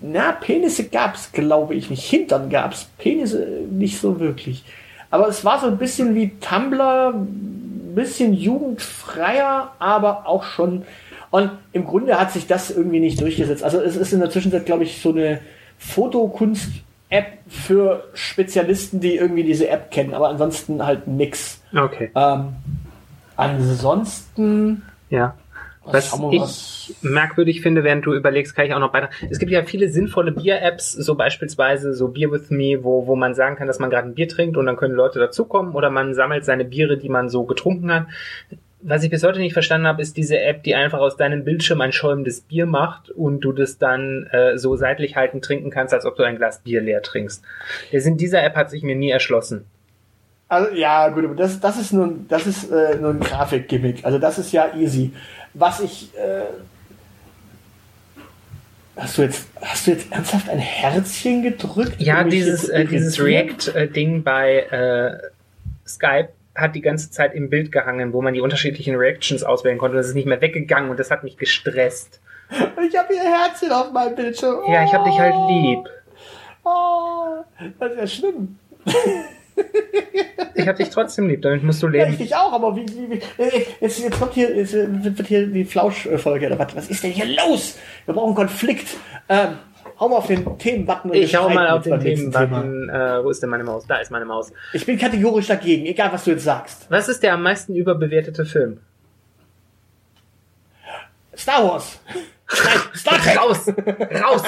[0.00, 2.04] na, Penisse gab's, glaube ich nicht.
[2.04, 2.90] Hintern gab's.
[2.98, 4.64] Penisse nicht so wirklich.
[5.10, 10.84] Aber es war so ein bisschen wie Tumblr, ein bisschen jugendfreier, aber auch schon.
[11.30, 13.62] Und im Grunde hat sich das irgendwie nicht durchgesetzt.
[13.62, 15.40] Also es ist in der Zwischenzeit, glaube ich, so eine
[15.78, 21.60] Fotokunst-App für Spezialisten, die irgendwie diese App kennen, aber ansonsten halt nix.
[21.76, 22.10] Okay.
[22.14, 22.54] Ähm,
[23.36, 25.34] ansonsten, Ja.
[25.84, 26.94] Was wir ich was?
[27.02, 29.10] merkwürdig finde, während du überlegst, kann ich auch noch weiter.
[29.30, 33.34] Es gibt ja viele sinnvolle Bier-Apps, so beispielsweise so Beer with Me, wo, wo man
[33.34, 36.14] sagen kann, dass man gerade ein Bier trinkt und dann können Leute dazukommen oder man
[36.14, 38.06] sammelt seine Biere, die man so getrunken hat.
[38.84, 41.80] Was ich bis heute nicht verstanden habe, ist diese App, die einfach aus deinem Bildschirm
[41.80, 46.04] ein schäumendes Bier macht und du das dann äh, so seitlich halten trinken kannst, als
[46.04, 47.44] ob du ein Glas Bier leer trinkst.
[47.92, 49.66] Der Sinn dieser App hat sich mir nie erschlossen.
[50.48, 54.04] Also, ja, gut, aber das, das ist nur, das ist äh, nur ein Grafikgimmick.
[54.04, 55.12] Also das ist ja easy.
[55.54, 56.44] Was ich, äh,
[58.96, 62.00] hast du jetzt, hast du jetzt ernsthaft ein Herzchen gedrückt?
[62.00, 63.22] Ja, dieses, äh, dieses?
[63.22, 65.18] React-Ding bei äh,
[65.86, 69.96] Skype hat die ganze Zeit im Bild gehangen, wo man die unterschiedlichen Reactions auswählen konnte.
[69.96, 72.20] Das ist nicht mehr weggegangen und das hat mich gestresst.
[72.86, 74.70] Ich habe hier Herzchen auf meinem Bildschirm.
[74.70, 75.88] Ja, ich hab dich halt lieb.
[76.64, 77.42] Oh,
[77.78, 78.58] das ist ja schlimm.
[80.54, 82.18] Ich hab dich trotzdem lieb, damit musst du Ja, ich leben.
[82.18, 83.20] dich auch, aber wie, wie, wie
[83.80, 87.10] jetzt, jetzt kommt hier, jetzt äh, wird hier die Flauschfolge oder was, was ist denn
[87.12, 87.78] hier los?
[88.04, 88.86] Wir brauchen Konflikt.
[89.28, 89.56] Ähm,
[89.98, 91.98] hau mal auf den Themenbutton und Ich hau mal auf den.
[91.98, 92.88] Themenbutton.
[92.90, 93.86] Äh, wo ist denn meine Maus?
[93.86, 94.52] Da ist meine Maus.
[94.72, 96.86] Ich bin kategorisch dagegen, egal was du jetzt sagst.
[96.90, 98.78] Was ist der am meisten überbewertete Film?
[101.36, 101.98] Star Wars.
[102.64, 103.38] Nein, Star Trek.
[103.38, 103.68] Raus!
[104.22, 104.42] Raus!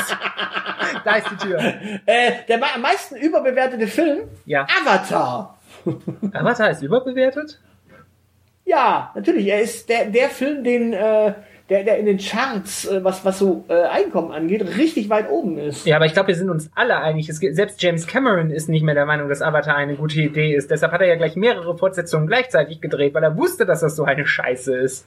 [1.05, 1.59] da ist die Tür.
[2.07, 4.29] Äh, der am meisten überbewertete Film?
[4.47, 4.67] Ja.
[4.81, 5.59] Avatar.
[6.33, 7.61] Avatar ist überbewertet?
[8.65, 9.47] Ja, natürlich.
[9.47, 11.35] Er ist der, der Film, den, äh,
[11.69, 15.59] der, der in den Charts, äh, was, was so äh, Einkommen angeht, richtig weit oben
[15.59, 15.87] ist.
[15.87, 17.29] Ja, aber ich glaube, wir sind uns alle einig.
[17.29, 20.55] Es gibt, selbst James Cameron ist nicht mehr der Meinung, dass Avatar eine gute Idee
[20.55, 20.71] ist.
[20.71, 24.05] Deshalb hat er ja gleich mehrere Fortsetzungen gleichzeitig gedreht, weil er wusste, dass das so
[24.05, 25.07] eine Scheiße ist.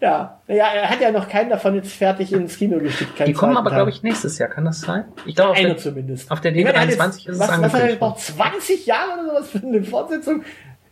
[0.00, 0.40] Ja.
[0.48, 3.12] Ja, er hat ja noch keinen davon jetzt fertig ins Kino geschickt.
[3.26, 4.48] Die kommen aber, glaube ich, nächstes Jahr.
[4.48, 5.04] Kann das sein?
[5.24, 6.30] Ich glaube, auf der, zumindest.
[6.30, 7.92] auf der Ich meine, er hat D23 jetzt- ist es was, was hat er angekündigt.
[8.00, 8.20] gebraucht?
[8.20, 10.42] 20 Jahre oder sowas für eine Fortsetzung?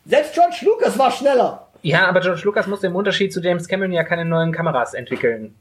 [0.07, 1.69] Selbst George Lucas war schneller.
[1.83, 5.55] Ja, aber George Lucas musste im Unterschied zu James Cameron ja keine neuen Kameras entwickeln.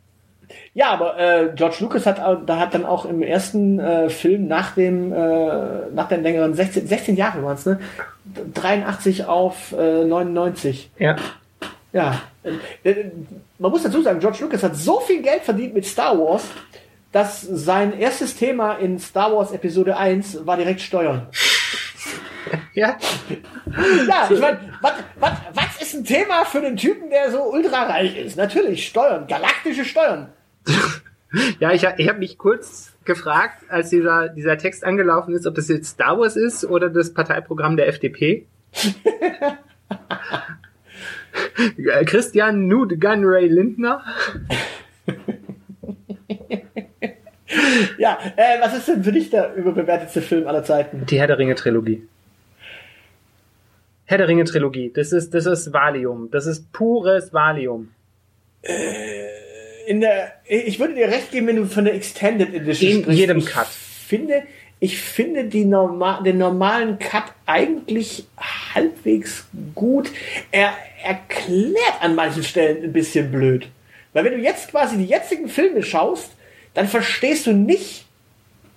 [0.73, 4.75] Ja, aber äh, George Lucas hat, da hat dann auch im ersten äh, Film nach
[4.75, 7.79] dem, äh, nach den längeren 16, 16 Jahre waren es, ne?
[8.53, 10.91] 83 auf äh, 99.
[10.99, 11.15] Ja.
[11.93, 12.23] Ja.
[12.83, 13.05] Äh,
[13.59, 16.43] man muss dazu sagen, George Lucas hat so viel Geld verdient mit Star Wars,
[17.11, 21.27] dass sein erstes Thema in Star Wars Episode 1 war direkt Steuern.
[22.75, 22.97] Ja.
[24.07, 24.59] Ja, ich meine,
[25.19, 28.35] was, ist ein Thema für einen Typen, der so ultra reich ist?
[28.35, 30.29] Natürlich, Steuern, galaktische Steuern.
[31.59, 35.67] Ja, ich, ich habe mich kurz gefragt, als dieser, dieser Text angelaufen ist, ob das
[35.67, 38.45] jetzt Star Wars ist oder das Parteiprogramm der FDP.
[42.05, 44.03] Christian Nude Gun Ray Lindner.
[47.97, 51.05] Ja, äh, was ist denn für dich der überbewertetste Film aller Zeiten?
[51.05, 52.07] Die Herr der Ringe Trilogie.
[54.05, 54.91] Herr der Ringe Trilogie.
[54.93, 56.29] Das ist, das ist Valium.
[56.31, 57.91] Das ist pures Valium.
[59.87, 63.19] In der, ich würde dir recht geben, wenn du von der Extended Edition In sprichst.
[63.19, 63.67] jedem ich Cut.
[63.67, 64.43] Finde,
[64.79, 68.25] ich finde die norma den normalen Cut eigentlich
[68.73, 70.09] halbwegs gut.
[70.51, 73.67] Er erklärt an manchen Stellen ein bisschen blöd.
[74.13, 76.31] Weil wenn du jetzt quasi die jetzigen Filme schaust,
[76.73, 78.05] dann verstehst du nicht,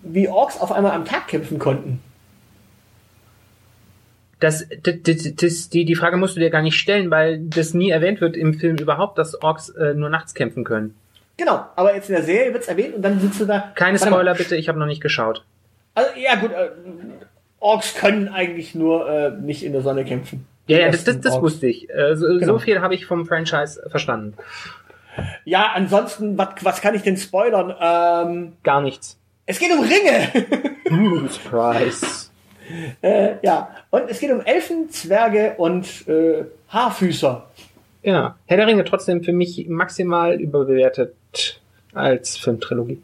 [0.02, 2.00] wie Orks auf einmal am Tag kämpfen konnten.
[4.40, 7.72] Das, das, das, das, die, die Frage musst du dir gar nicht stellen, weil das
[7.72, 10.94] nie erwähnt wird im Film überhaupt, dass Orks äh, nur nachts kämpfen können.
[11.38, 13.72] Genau, aber jetzt in der Serie wird's erwähnt und dann sitzt du da.
[13.74, 13.98] Keine.
[13.98, 15.44] Spoiler bitte, ich habe noch nicht geschaut.
[15.94, 16.68] Also, ja gut, äh,
[17.60, 20.46] Orks können eigentlich nur äh, nicht in der Sonne kämpfen.
[20.68, 21.88] Ja, ja, das, das, das wusste ich.
[21.90, 22.54] Äh, so, Genau.
[22.54, 24.34] so viel habe ich vom Franchise verstanden.
[25.44, 27.74] Ja, ansonsten, was, was kann ich denn spoilern?
[27.80, 29.18] Ähm, Gar nichts.
[29.46, 31.28] es geht um Ringe.
[31.30, 32.30] Surprise.
[33.02, 37.48] äh, ja, und es geht um Elfen, Zwerge und äh, Haarfüßer.
[38.02, 41.14] Ja, Herr der Ringe trotzdem für mich maximal überbewertet
[41.94, 43.00] als Filmtrilogie.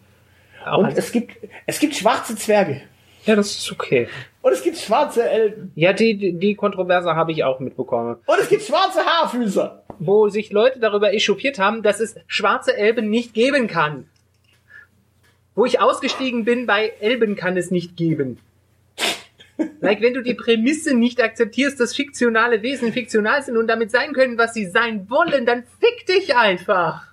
[0.67, 2.83] Auch Und als, es gibt, es gibt schwarze Zwerge.
[3.25, 4.09] ja, das ist okay.
[4.43, 5.71] Und es gibt schwarze Elfen.
[5.77, 8.17] Ja, die, die, die Kontroverse habe ich auch mitbekommen.
[8.27, 9.85] Und es gibt schwarze Haarfüßer.
[10.01, 14.09] Wo sich Leute darüber echauffiert haben, dass es schwarze Elben nicht geben kann.
[15.55, 18.41] Wo ich ausgestiegen bin, bei Elben kann es nicht geben.
[19.81, 24.13] Like, wenn du die Prämisse nicht akzeptierst, dass fiktionale Wesen fiktional sind und damit sein
[24.13, 27.07] können, was sie sein wollen, dann fick dich einfach.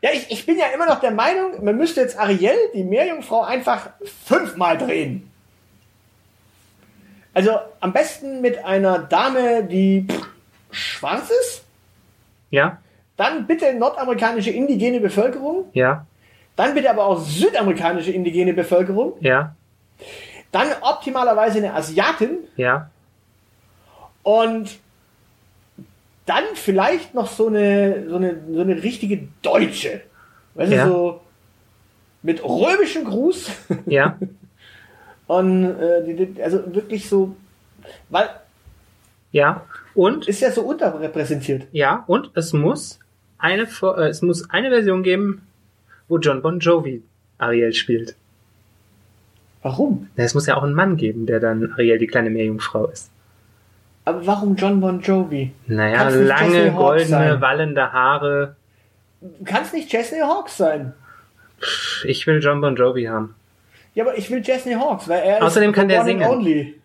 [0.00, 3.42] Ja, ich, ich bin ja immer noch der Meinung, man müsste jetzt Ariel, die Meerjungfrau,
[3.42, 3.90] einfach
[4.26, 5.28] fünfmal drehen.
[7.36, 10.06] Also am besten mit einer Dame, die
[10.70, 11.64] schwarz ist.
[12.50, 12.78] Ja,
[13.18, 15.66] Dann bitte nordamerikanische indigene Bevölkerung.
[15.74, 16.06] ja,
[16.56, 19.18] Dann bitte aber auch südamerikanische indigene Bevölkerung.
[19.20, 19.54] ja,
[20.50, 22.38] Dann optimalerweise eine Asiatin.
[22.56, 22.88] ja.
[24.22, 24.78] Und
[26.24, 30.00] dann vielleicht noch so eine, so eine, so eine richtige Deutsche.
[30.54, 30.86] Weißt Ja.
[30.86, 31.20] du, so
[32.22, 33.50] mit römischem Gruß.
[33.84, 34.16] Ja,
[35.26, 37.34] Und äh, die, also wirklich so,
[38.10, 38.28] weil
[39.32, 39.62] ja.
[39.94, 41.66] Und, ist ja so unterrepräsentiert.
[41.72, 42.98] ja, und es muss
[43.38, 45.42] eine, äh, es muss eine Version geben,
[46.08, 47.02] wo John Bon Jovi
[47.38, 48.14] Ariel spielt.
[49.62, 50.08] Warum?
[50.16, 53.10] Na, Es muss ja auch einen Mann geben, der dann Ariel, die kleine Meerjungfrau ist.
[54.04, 55.52] Aber warum John Bon Jovi?
[55.66, 57.40] Naja, Kann's lange, goldene, sein?
[57.40, 58.54] wallende Haare.
[59.44, 60.92] Kann es nicht Jesse Hawks sein?
[62.04, 63.34] Ich will John Bon Jovi haben.
[63.96, 66.28] Ja, aber ich will Jesse Hawks, weil er Außerdem kann der singen.
[66.28, 66.78] Only.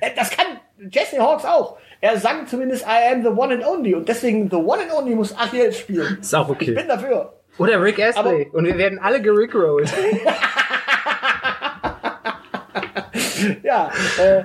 [0.00, 0.46] Äh, Das kann
[0.90, 1.76] Jesse Hawks auch.
[2.00, 5.14] Er sang zumindest I am the one and only und deswegen the one and only
[5.14, 6.16] muss Ariel spielen.
[6.20, 6.86] Ist auch Ich bin okay.
[6.88, 7.34] dafür.
[7.58, 8.48] Oder Rick Astley.
[8.52, 9.92] Und wir werden alle gerickrollt.
[13.62, 14.44] Ja, äh,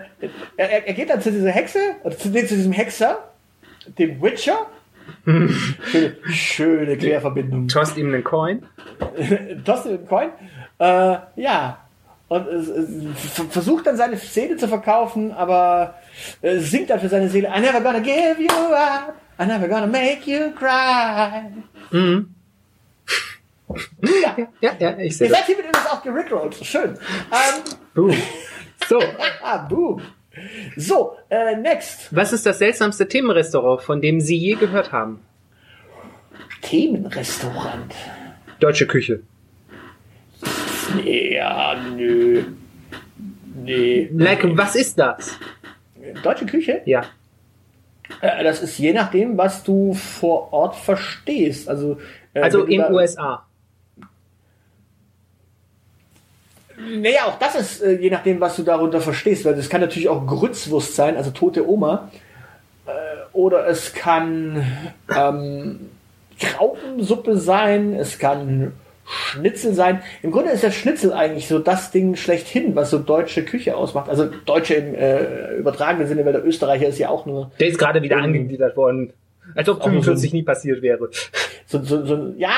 [0.55, 3.23] er, er geht dann zu dieser Hexe, oder zu, zu diesem Hexer,
[3.97, 4.67] dem Witcher.
[5.25, 7.67] schöne, schöne Querverbindung.
[7.67, 8.63] Tost ihm einen Coin.
[9.65, 10.29] Toste den Coin.
[10.79, 11.79] Äh, ja.
[12.33, 12.67] Und es,
[13.35, 15.95] v- versucht dann seine Seele zu verkaufen, aber
[16.41, 19.87] äh, singt dann für seine Seele I never gonna give you up, I never gonna
[19.87, 21.43] make you cry.
[21.91, 22.33] Mhm.
[24.23, 24.35] Ja.
[24.61, 26.55] Ja, ja, ich sehe Ihr seid hiermit übrigens auch gerickrollt.
[26.63, 26.97] Schön.
[27.31, 28.13] Ähm, Boom.
[28.89, 28.99] So,
[29.43, 30.01] ah, boom.
[30.75, 32.07] So, äh, next.
[32.15, 35.21] was ist das seltsamste Themenrestaurant, von dem Sie je gehört haben?
[36.61, 37.93] Themenrestaurant.
[38.59, 39.21] Deutsche Küche.
[41.05, 42.43] Ja, nö.
[43.55, 44.09] Nee.
[44.13, 45.37] Like, was ist das?
[46.23, 46.81] Deutsche Küche?
[46.85, 47.03] Ja.
[48.21, 51.69] Äh, das ist je nachdem, was du vor Ort verstehst.
[51.69, 51.97] Also,
[52.33, 53.45] äh, Also in da- USA.
[56.77, 60.09] Naja, auch das ist äh, je nachdem, was du darunter verstehst, weil das kann natürlich
[60.09, 62.09] auch Grützwurst sein, also tote Oma.
[63.31, 64.63] Oder es kann
[65.15, 65.89] ähm,
[66.39, 68.73] Krautensuppe sein, es kann
[69.13, 70.01] Schnitzel sein.
[70.21, 74.09] Im Grunde ist das Schnitzel eigentlich so das Ding schlechthin, was so deutsche Küche ausmacht.
[74.09, 77.77] Also deutsche im äh, übertragenen Sinne, weil der Österreicher ist ja auch nur Der ist
[77.77, 79.13] gerade wieder angegliedert worden.
[79.55, 81.09] Als ob Auch nur so 45 nie passiert wäre.
[81.65, 82.55] so, so, so ja,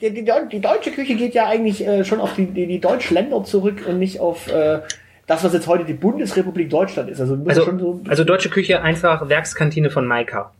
[0.00, 3.42] die, die, die deutsche Küche geht ja eigentlich äh, schon auf die, die, die Deutschländer
[3.44, 4.80] zurück und nicht auf äh,
[5.26, 7.20] das, was jetzt heute die Bundesrepublik Deutschland ist.
[7.20, 10.52] Also, Also, schon so also deutsche Küche einfach Werkskantine von Maika.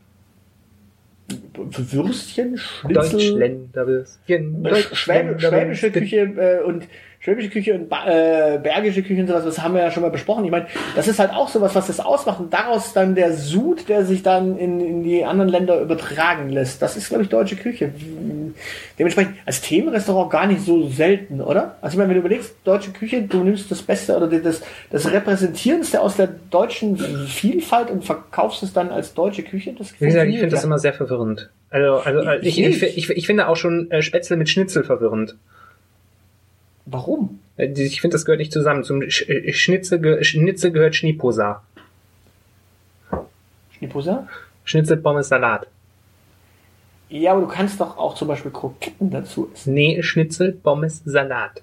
[1.55, 4.67] Würstchen, Schnitzel, Deutschländerwürstchen.
[4.93, 6.87] Schwäb schwäbische Küche äh, und
[7.19, 10.45] schwäbische Küche und äh, bergische Küche und sowas, das haben wir ja schon mal besprochen.
[10.45, 13.89] Ich meine, das ist halt auch sowas, was das ausmacht und daraus dann der Sud,
[13.89, 16.81] der sich dann in, in die anderen Länder übertragen lässt.
[16.81, 17.91] Das ist, glaube ich, deutsche Küche.
[18.97, 21.75] Dementsprechend als Themenrestaurant gar nicht so selten, oder?
[21.81, 25.11] Also ich meine, wenn du überlegst, deutsche Küche, du nimmst das Beste oder das, das
[25.11, 29.73] Repräsentierendste aus der deutschen Vielfalt und verkaufst es dann als deutsche Küche.
[29.77, 31.49] Das Wie gesagt, ich finde das immer sehr verwirrend.
[31.69, 35.35] Also, also ich, ich, ich, ich finde auch schon äh, Spätzle mit Schnitzel verwirrend.
[36.91, 37.39] Warum?
[37.57, 38.83] Äh, Ich finde, das gehört nicht zusammen.
[38.83, 41.61] Zum Sch- äh, Schnitzel, ge Schnitzel gehört Schniposa.
[43.77, 44.27] Schniposa?
[44.63, 45.67] Schnitzel, Pommes, Salat.
[47.09, 49.73] Ja, aber du kannst doch auch zum Beispiel Kroketten dazu essen.
[49.73, 51.61] Nee, Schnitzel, Pommes, Salat.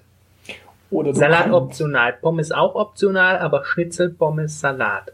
[0.89, 2.13] Oder Salat kannst- optional.
[2.13, 5.11] Pommes auch optional, aber Schnitzel, Pommes, Salat.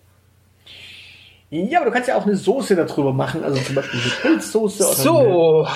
[1.52, 4.84] Ja, aber du kannst ja auch eine Soße darüber machen, also zum Beispiel eine Pilzsoße
[4.84, 5.68] oder So,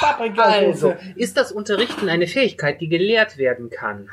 [0.00, 0.84] Paprikasauce.
[0.84, 4.08] also, ist das Unterrichten eine Fähigkeit, die gelehrt werden kann?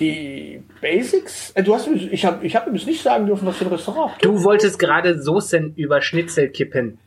[0.00, 1.50] Die Basics?
[1.50, 4.12] Äh, du hast ich habe ich hab übrigens nicht sagen dürfen, was für ein Restaurant.
[4.22, 6.98] Du wolltest gerade Soßen über Schnitzel kippen.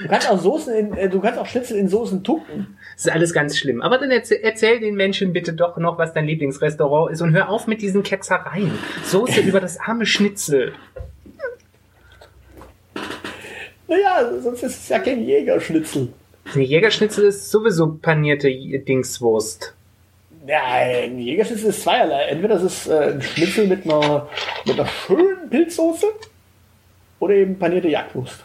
[0.00, 2.78] Du kannst auch Soßen in, äh, du kannst auch Schnitzel in Soßen tunken.
[2.94, 3.82] Das ist alles ganz schlimm.
[3.82, 7.50] Aber dann erzähl, erzähl den Menschen bitte doch noch, was dein Lieblingsrestaurant ist und hör
[7.50, 8.72] auf mit diesen Ketzereien.
[9.04, 10.72] Soße über das arme Schnitzel.
[13.90, 16.12] Naja, sonst ist es ja kein Jägerschnitzel.
[16.54, 19.74] Die Jägerschnitzel ist sowieso panierte Dingswurst.
[20.46, 22.22] Nein, Jägerschnitzel ist zweierlei.
[22.26, 24.28] Entweder das ist äh, ein Schnitzel mit einer,
[24.64, 26.06] mit einer schönen Pilzsoße
[27.18, 28.38] oder eben panierte Jagdwurst.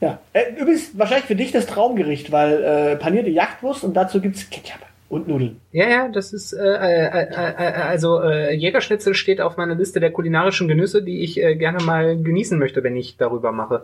[0.00, 4.48] Ja, äh, übrigens wahrscheinlich für dich das Traumgericht, weil äh, panierte Jagdwurst und dazu gibt's
[4.48, 5.60] Ketchup und Nudeln.
[5.72, 10.00] Ja, ja, das ist, äh, äh, äh, äh, also äh, Jägerschnitzel steht auf meiner Liste
[10.00, 13.82] der kulinarischen Genüsse, die ich äh, gerne mal genießen möchte, wenn ich darüber mache.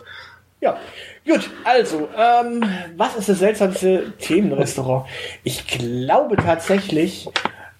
[0.60, 0.78] Ja,
[1.26, 2.64] gut, also, ähm,
[2.96, 5.06] was ist das seltsamste Themenrestaurant?
[5.42, 7.28] Ich glaube tatsächlich,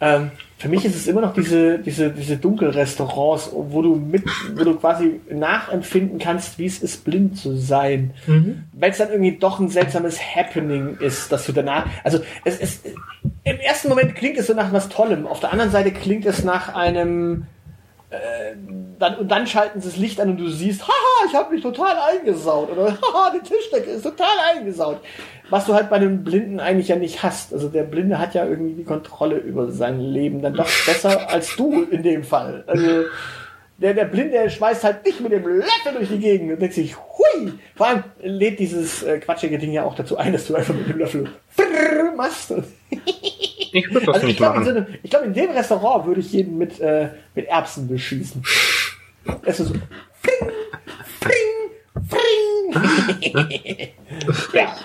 [0.01, 4.65] ähm, für mich ist es immer noch diese, diese, diese Dunkelrestaurants, wo du mit, wo
[4.65, 8.13] du quasi nachempfinden kannst, wie es ist, blind zu sein.
[8.73, 12.87] Weil es dann irgendwie doch ein seltsames Happening ist, dass du danach, also es ist,
[13.47, 16.43] im ersten Moment klingt es so nach was Tollem, auf der anderen Seite klingt es
[16.43, 17.47] nach einem,
[18.99, 21.63] dann, und dann schalten sie das Licht an und du siehst, haha, ich habe mich
[21.63, 25.01] total eingesaut oder haha, die Tischdecke ist total eingesaut.
[25.49, 27.53] Was du halt bei einem Blinden eigentlich ja nicht hast.
[27.53, 31.55] Also der Blinde hat ja irgendwie die Kontrolle über sein Leben dann doch besser als
[31.55, 32.65] du in dem Fall.
[32.67, 33.05] Also
[33.79, 36.97] der, der Blinde schmeißt halt nicht mit dem Löffel durch die Gegend und denkt sich,
[36.97, 37.53] hui!
[37.75, 40.89] Vor allem lädt dieses äh, quatschige Ding ja auch dazu ein, dass du einfach mit
[40.89, 41.29] dem Löffel
[42.17, 42.53] machst.
[43.73, 44.87] Ich würde das Also ich nicht glaube, in, so machen.
[44.87, 48.43] einem- ich glaub, in dem Restaurant würde ich jeden mit, äh, mit Erbsen beschießen.
[49.45, 49.75] Es ist so.
[50.23, 50.51] Fring,
[52.09, 52.73] fring,
[53.33, 53.89] fring.
[54.55, 54.77] ja.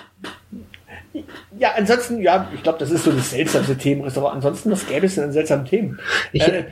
[1.58, 4.36] Ja, ansonsten, ja, ich glaube, das ist so das seltsamste Themenrestaurant.
[4.36, 5.98] Ansonsten, was gäbe es denn an seltsamen Themen?
[6.32, 6.64] Ich, Äh,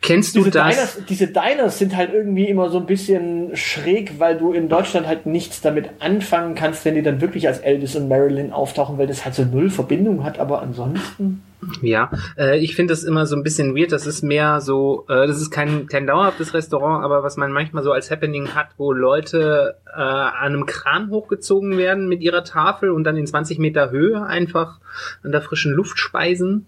[0.00, 0.74] kennst du diese, das?
[0.74, 5.06] Diners, diese Diners sind halt irgendwie immer so ein bisschen schräg, weil du in Deutschland
[5.06, 9.06] halt nichts damit anfangen kannst, wenn die dann wirklich als Elvis und Marilyn auftauchen, weil
[9.06, 11.42] das halt so null Verbindung hat, aber ansonsten.
[11.82, 13.92] Ja, äh, ich finde das immer so ein bisschen weird.
[13.92, 17.82] Das ist mehr so, äh, das ist kein, kein dauerhaftes Restaurant, aber was man manchmal
[17.82, 22.90] so als Happening hat, wo Leute äh, an einem Kran hochgezogen werden mit ihrer Tafel
[22.90, 24.80] und dann in 20 Meter Höhe einfach
[25.22, 26.66] an der frischen Luft speisen.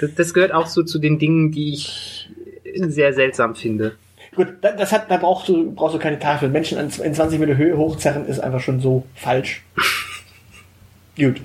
[0.00, 2.30] Das, das gehört auch so zu den Dingen, die ich
[2.74, 3.96] sehr seltsam finde.
[4.34, 6.48] Gut, da- das hat, da brauchst du, brauchst du keine Tafel.
[6.48, 9.62] Menschen an, in 20 Meter Höhe hochzerren ist einfach schon so falsch.
[11.16, 11.40] Gut.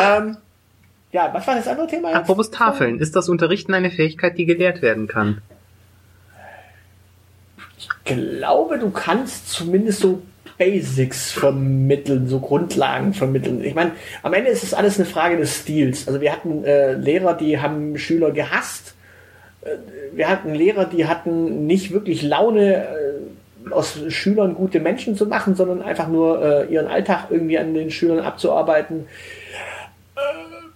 [0.00, 0.36] Ähm,
[1.12, 2.08] ja, was war das andere Thema?
[2.10, 2.18] jetzt?
[2.18, 5.42] Apropos Tafeln, ist das Unterrichten eine Fähigkeit, die gelehrt werden kann?
[7.78, 10.22] Ich glaube, du kannst zumindest so
[10.58, 13.64] Basics vermitteln, so Grundlagen vermitteln.
[13.64, 16.06] Ich meine, am Ende ist es alles eine Frage des Stils.
[16.06, 18.94] Also wir hatten äh, Lehrer, die haben Schüler gehasst.
[19.62, 19.76] Äh,
[20.12, 25.54] wir hatten Lehrer, die hatten nicht wirklich Laune, äh, aus Schülern gute Menschen zu machen,
[25.54, 29.06] sondern einfach nur äh, ihren Alltag irgendwie an den Schülern abzuarbeiten.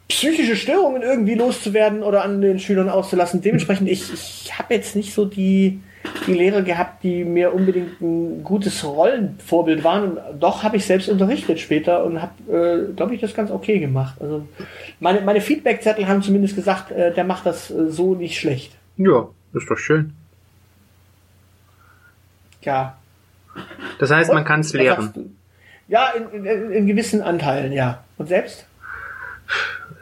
[0.09, 3.40] Psychische Störungen irgendwie loszuwerden oder an den Schülern auszulassen.
[3.40, 5.81] Dementsprechend, ich, ich habe jetzt nicht so die,
[6.26, 10.16] die Lehrer gehabt, die mir unbedingt ein gutes Rollenvorbild waren.
[10.16, 13.78] Und doch habe ich selbst unterrichtet später und habe, äh, glaube ich, das ganz okay
[13.78, 14.16] gemacht.
[14.20, 14.46] Also
[15.00, 18.72] meine, meine Feedbackzettel haben zumindest gesagt, äh, der macht das äh, so nicht schlecht.
[18.96, 20.12] Ja, ist doch schön.
[22.62, 22.96] Ja.
[23.98, 24.44] Das heißt, man Und?
[24.44, 25.36] kann es lehren.
[25.88, 28.05] Ja, in, in, in gewissen Anteilen, ja.
[28.16, 28.66] Und selbst?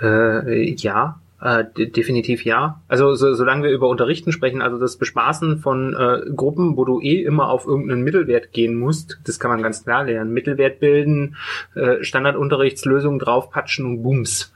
[0.00, 2.80] Äh, ja, Äh, de definitiv ja.
[2.86, 7.00] Also so, solange wir über Unterrichten sprechen, also das Bespaßen von äh, Gruppen, wo du
[7.00, 10.32] eh immer auf irgendeinen Mittelwert gehen musst, das kann man ganz klar lernen.
[10.32, 11.36] Mittelwert bilden,
[11.74, 14.52] äh, Standardunterrichtslösungen draufpatschen und Booms.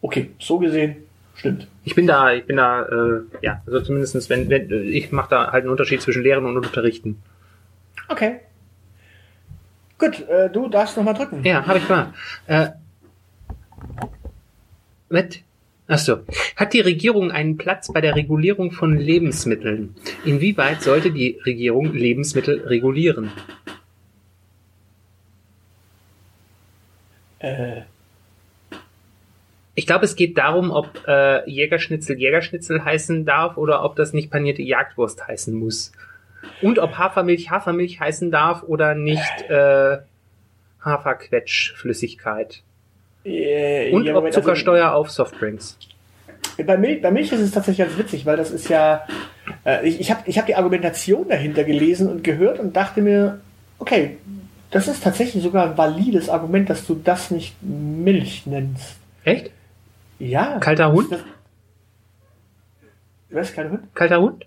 [0.00, 0.96] Okay, so gesehen
[1.42, 1.66] stimmt.
[1.84, 5.52] Ich bin da, ich bin da, äh, ja, also zumindestens, wenn, wenn ich mache da
[5.52, 7.20] halt einen Unterschied zwischen Lehren und Unterrichten.
[8.08, 8.40] Okay.
[9.98, 11.44] Gut, äh, du darfst nochmal drücken.
[11.44, 12.14] Ja, habe ich mal.
[12.46, 12.68] Äh,
[15.08, 15.42] mit
[15.92, 16.20] Achso.
[16.56, 19.94] Hat die Regierung einen Platz bei der Regulierung von Lebensmitteln?
[20.24, 23.30] Inwieweit sollte die Regierung Lebensmittel regulieren?
[27.40, 27.82] Äh,
[29.74, 34.30] Ich glaube, es geht darum, ob äh, Jägerschnitzel Jägerschnitzel heißen darf oder ob das nicht
[34.30, 35.92] panierte Jagdwurst heißen muss.
[36.62, 39.98] Und ob Hafermilch Hafermilch heißen darf oder nicht äh,
[40.82, 42.62] Haferquetschflüssigkeit.
[43.24, 45.78] Äh, Und ja, Moment, also- Zuckersteuer auf Softdrinks.
[46.66, 49.06] Bei Milch, bei Milch ist es tatsächlich ganz witzig, weil das ist ja.
[49.64, 53.40] Äh, ich ich habe ich hab die Argumentation dahinter gelesen und gehört und dachte mir,
[53.78, 54.18] okay,
[54.70, 58.96] das ist tatsächlich sogar ein valides Argument, dass du das nicht Milch nennst.
[59.24, 59.50] Echt?
[60.18, 60.58] Ja.
[60.58, 61.10] Kalter Hund?
[61.12, 61.20] Das-
[63.30, 63.94] Was ist kalter Hund?
[63.94, 64.46] Kalter Hund?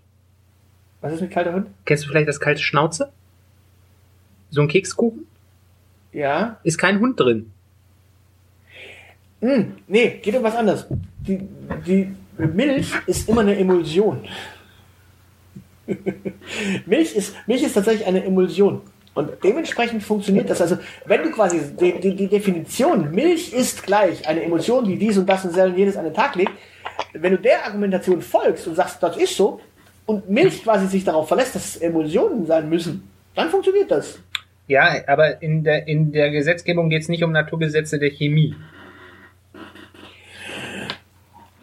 [1.02, 1.68] Was ist mit kalter Hund?
[1.86, 3.12] Kennst du vielleicht das kalte Schnauze?
[4.52, 5.26] So ein Kekskuchen?
[6.12, 6.60] Ja.
[6.64, 7.52] Ist kein Hund drin.
[9.42, 10.88] Hm, nee, geht um was anderes.
[11.28, 11.48] Die,
[11.86, 14.22] die Milch ist immer eine Emulsion.
[16.86, 18.82] Milch ist, Milch ist tatsächlich eine Emulsion.
[19.14, 20.62] Und dementsprechend funktioniert das.
[20.62, 25.18] Also, wenn du quasi die, die, die Definition, Milch ist gleich eine Emulsion, die dies
[25.18, 26.52] und das und jenes an den Tag legt,
[27.14, 29.62] wenn du der Argumentation folgst und sagst, das ist so,
[30.06, 34.20] und Milch quasi sich darauf verlässt, dass es Emulsionen sein müssen, dann funktioniert das.
[34.68, 38.56] Ja, aber in der, in der Gesetzgebung geht es nicht um Naturgesetze der Chemie.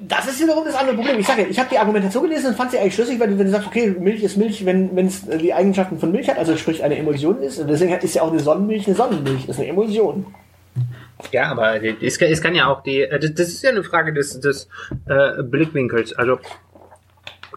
[0.09, 1.18] Das ist wiederum das andere Problem.
[1.18, 3.38] Ich sage, ja, ich habe die Argumentation gelesen und fand sie eigentlich schlüssig, weil du,
[3.38, 6.57] wenn du sagst, okay, Milch ist Milch, wenn es die Eigenschaften von Milch hat, also
[6.57, 9.68] sprich eine Emulsion ist, und deswegen ist ja auch eine Sonnenmilch eine Sonnenmilch, ist eine
[9.68, 10.26] Emulsion.
[11.30, 13.84] Ja, aber es kann, es kann ja auch die, äh, das, das ist ja eine
[13.84, 14.68] Frage des, des
[15.07, 16.14] äh, Blickwinkels.
[16.14, 16.38] Also,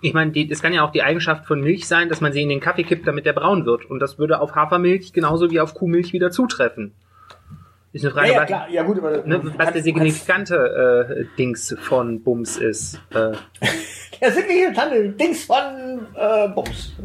[0.02, 2.50] ich meine, es kann ja auch die Eigenschaft von Milch sein, dass man sie in
[2.50, 3.86] den Kaffee kippt, damit der braun wird.
[3.90, 6.94] Und das würde auf Hafermilch genauso wie auf Kuhmilch wieder zutreffen.
[7.96, 11.38] Ist eine Frage, Ja, ja, was, klar, ja gut, aber ne, was der signifikante äh,
[11.38, 13.00] Dings von Bums ist.
[13.14, 13.32] Äh,
[14.22, 16.94] Der signifikante Dings von äh, Bums.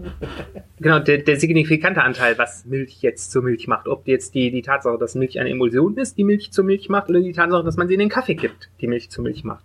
[0.83, 3.87] Genau, der, der signifikante Anteil, was Milch jetzt zur Milch macht.
[3.87, 7.11] Ob jetzt die, die Tatsache, dass Milch eine Emulsion ist, die Milch zur Milch macht,
[7.11, 9.63] oder die Tatsache, dass man sie in den Kaffee kippt, die Milch zur Milch macht.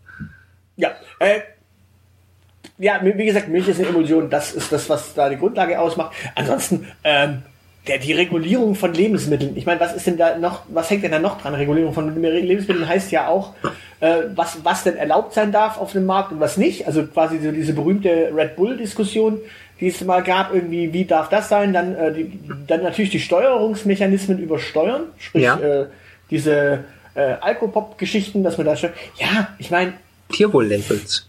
[0.75, 1.39] Ja, äh,
[2.77, 6.13] ja, wie gesagt, Milch ist eine Emulsion, das ist das, was da die Grundlage ausmacht.
[6.35, 7.43] Ansonsten, ähm,
[7.87, 9.55] der, die Regulierung von Lebensmitteln.
[9.55, 11.53] Ich meine, was ist denn da noch, was hängt denn da noch dran?
[11.53, 13.53] Regulierung von Lebensmitteln heißt ja auch,
[13.99, 16.87] äh, was, was denn erlaubt sein darf auf dem Markt und was nicht.
[16.87, 19.39] Also quasi so diese berühmte Red Bull-Diskussion,
[19.79, 21.73] die es mal gab, irgendwie, wie darf das sein?
[21.73, 25.59] Dann, äh, die, dann natürlich die Steuerungsmechanismen übersteuern, sprich Ja.
[25.59, 25.85] äh,
[26.31, 29.93] diese äh, Alkopop-Geschichten, dass man da schon, ja, ich meine,
[30.33, 31.27] Tierwohl-Labels.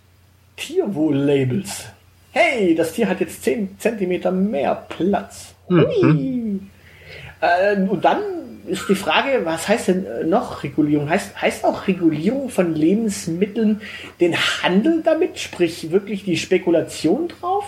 [0.57, 1.85] Tierwohl-Labels.
[2.33, 5.55] Hey, das Tier hat jetzt 10 cm mehr Platz.
[5.69, 6.45] Mhm.
[7.47, 8.18] Äh, und dann
[8.66, 11.09] ist die Frage, was heißt denn äh, noch Regulierung?
[11.09, 13.80] Heißt, heißt auch Regulierung von Lebensmitteln
[14.20, 17.64] den Handel damit, sprich wirklich die Spekulation drauf?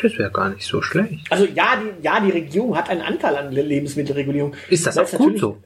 [0.00, 1.26] Das wäre gar nicht so schlecht.
[1.30, 4.54] Also ja, die, ja, die Regierung hat einen Anteil an Le- Lebensmittelregulierung.
[4.70, 5.58] Ist das auch gut so?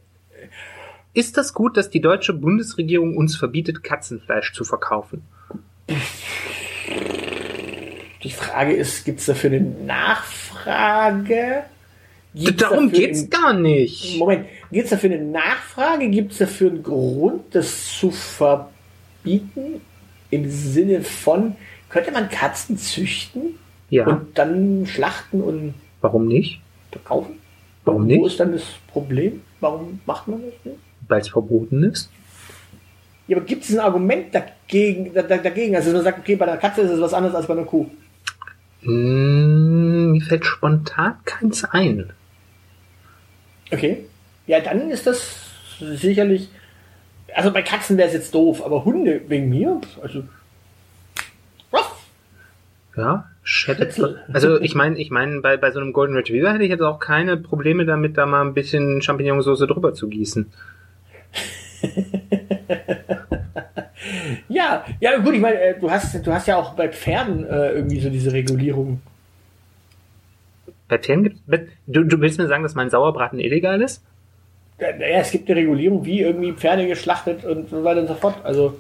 [1.13, 5.23] Ist das gut, dass die deutsche Bundesregierung uns verbietet, Katzenfleisch zu verkaufen?
[8.23, 11.65] Die Frage ist, gibt es dafür eine Nachfrage?
[12.35, 14.19] Gibt's Darum geht's im- gar nicht.
[14.19, 16.09] Moment, gibt es dafür eine Nachfrage?
[16.09, 19.81] Gibt es dafür einen Grund, das zu verbieten?
[20.31, 21.57] Im Sinne von,
[21.91, 23.59] könnte man Katzen züchten
[23.91, 26.61] Ja, und dann schlachten und warum nicht?
[26.91, 27.35] verkaufen?
[27.85, 28.25] Warum Wo nicht?
[28.27, 29.43] ist dann das Problem?
[29.61, 30.79] Warum macht man das nicht?
[31.09, 32.11] Weil es verboten ist.
[33.29, 35.77] Ja, aber gibt es ein Argument dagegen, da, da- dagegen?
[35.77, 37.65] Also, wenn man sagt, okay, bei einer Katze ist es was anderes als bei einer
[37.65, 37.87] Kuh.
[38.83, 42.11] Hm, mir fällt spontan keins ein.
[43.73, 44.05] Okay.
[44.47, 45.51] Ja, dann ist das
[45.81, 46.49] sicherlich.
[47.35, 50.25] Also bei Katzen wäre es jetzt doof, aber Hunde wegen mir, also.
[51.73, 51.97] Ruff.
[52.97, 54.21] Ja, Schätze.
[54.33, 56.99] Also ich meine, ich meine, bei, bei so einem Golden Retriever hätte ich jetzt auch
[56.99, 60.53] keine Probleme damit, da mal ein bisschen Champignonsauce drüber zu gießen.
[64.49, 67.73] Ja, ja gut, ich meine, äh, du hast, du hast ja auch bei Pferden äh,
[67.73, 69.01] irgendwie so diese Regulierung.
[70.93, 71.39] Bei Pferden gibt
[71.87, 74.03] du, du willst mir sagen, dass mein Sauerbraten illegal ist?
[74.79, 78.15] Ja, Naja, es gibt eine Regulierung, wie irgendwie Pferde geschlachtet und so weiter und so
[78.15, 78.35] fort.
[78.45, 78.79] Also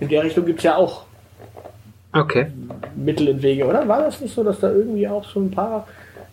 [0.00, 1.04] in der Richtung gibt es ja auch
[2.12, 2.46] Okay.
[2.96, 3.86] Mittel und Wege, oder?
[3.86, 5.86] War das nicht so, dass da irgendwie auch so ein paar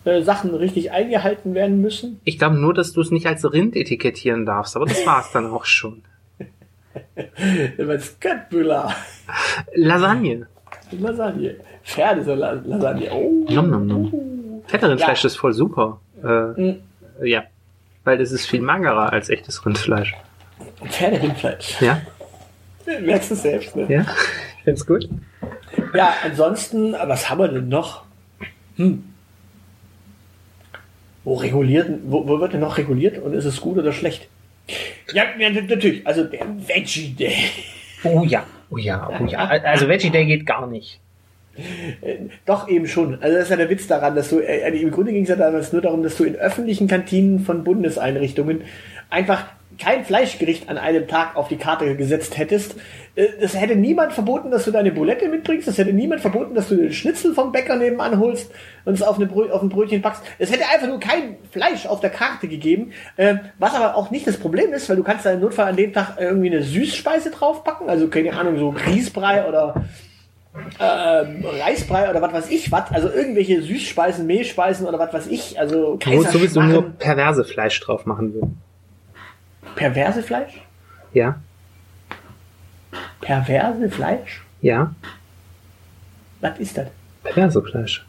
[0.04, 2.20] äh, Sachen richtig eingehalten werden müssen?
[2.24, 5.30] Ich glaube nur, dass du es nicht als Rind etikettieren darfst, aber das war es
[5.32, 6.02] dann auch schon.
[7.78, 8.92] Was Köttbüller.
[9.74, 10.46] Lasagne.
[10.90, 11.56] Lasagne.
[11.84, 13.08] Pferde so La- Lasagne.
[13.12, 13.46] Oh.
[13.50, 14.12] Nom, nom, nom.
[14.66, 15.26] Fetterrindfleisch Ja.
[15.26, 16.00] ist voll super.
[16.22, 16.26] Äh,
[16.60, 16.76] Mhm.
[17.22, 17.44] Ja.
[18.04, 20.14] Weil es ist viel magerer als echtes Rindfleisch.
[20.88, 21.80] Pferderindfleisch.
[21.80, 22.00] Ja?
[23.00, 23.86] Merkst du selbst, ne?
[23.88, 24.00] Ja?
[24.58, 25.08] Ich find's gut.
[25.94, 28.04] Ja, ansonsten, was haben wir denn noch?
[28.76, 29.04] Hm.
[31.24, 34.28] Wo reguliert, wo, wo wird denn noch reguliert und ist es gut oder schlecht?
[35.12, 37.50] Ja, ja natürlich, also der Veggie Day.
[38.02, 38.44] Oh ja.
[38.70, 39.38] Oh ja, oh ja.
[39.64, 40.98] Also Veggie Day geht gar nicht.
[42.00, 43.22] Äh, Doch, eben schon.
[43.22, 45.36] Also das ist ja der Witz daran, dass du, äh, im Grunde ging es ja
[45.36, 48.62] damals nur darum, dass du in öffentlichen Kantinen von Bundeseinrichtungen
[49.10, 49.46] einfach
[49.78, 52.76] kein Fleischgericht an einem Tag auf die Karte gesetzt hättest.
[53.14, 55.68] Äh, Es hätte niemand verboten, dass du deine Bulette mitbringst.
[55.68, 58.50] Es hätte niemand verboten, dass du den Schnitzel vom Bäcker nebenan holst
[58.84, 60.22] und es auf, eine Brö auf ein Brötchen packst.
[60.38, 62.92] Es hätte einfach nur kein Fleisch auf der Karte gegeben.
[63.16, 65.76] Äh, Was aber auch nicht das Problem ist, weil du kannst da im Notfall an
[65.76, 67.88] dem Tag irgendwie eine Süßspeise draufpacken.
[67.88, 69.84] Also keine Ahnung, so Grießbrei oder
[70.78, 75.58] ähm, Reisbrei oder was weiß ich was, also irgendwelche Süßspeisen, Mehlspeisen oder was weiß ich,
[75.58, 78.42] also Wo es sowieso nur perverse Fleisch drauf machen will.
[79.74, 80.60] perverse Fleisch?
[81.14, 81.40] Ja?
[83.20, 84.42] Perverse Fleisch?
[84.60, 84.94] Ja?
[86.40, 86.88] Was ist das?
[87.22, 88.06] Perverse Fleisch.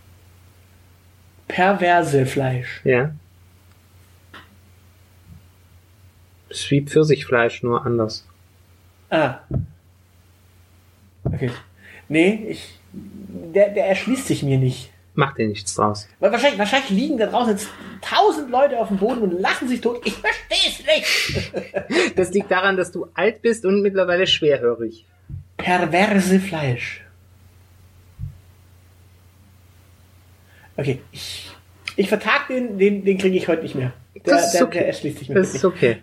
[1.47, 2.81] Perverse Fleisch.
[2.83, 3.11] Ja?
[6.49, 8.27] Ist wie Pfirsichfleisch, nur anders.
[9.09, 9.39] Ah.
[11.23, 11.51] Okay.
[12.09, 14.91] Nee, ich, der, der erschließt sich mir nicht.
[15.15, 16.07] Macht dir nichts draus.
[16.19, 17.67] Weil wahrscheinlich, wahrscheinlich liegen da draußen jetzt
[18.01, 20.01] tausend Leute auf dem Boden und lachen sich tot.
[20.05, 21.51] Ich versteh's nicht.
[22.15, 25.05] Das liegt daran, dass du alt bist und mittlerweile schwerhörig.
[25.57, 27.01] Perverse Fleisch.
[30.75, 31.51] Okay, ich,
[31.95, 33.93] ich vertag den, den, den kriege ich heute nicht mehr.
[34.15, 34.79] Der, Das ist der, okay.
[34.79, 35.55] der erschließt sich mir Das nicht.
[35.57, 36.01] ist okay.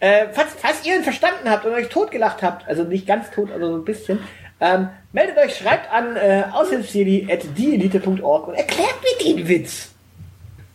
[0.00, 3.50] Äh, falls, falls ihr ihn verstanden habt und euch totgelacht habt, also nicht ganz tot,
[3.52, 4.18] aber so ein bisschen,
[4.60, 9.94] ähm, meldet euch, schreibt an äh, aushilfsjedi.dielite.org und erklärt mir den Witz.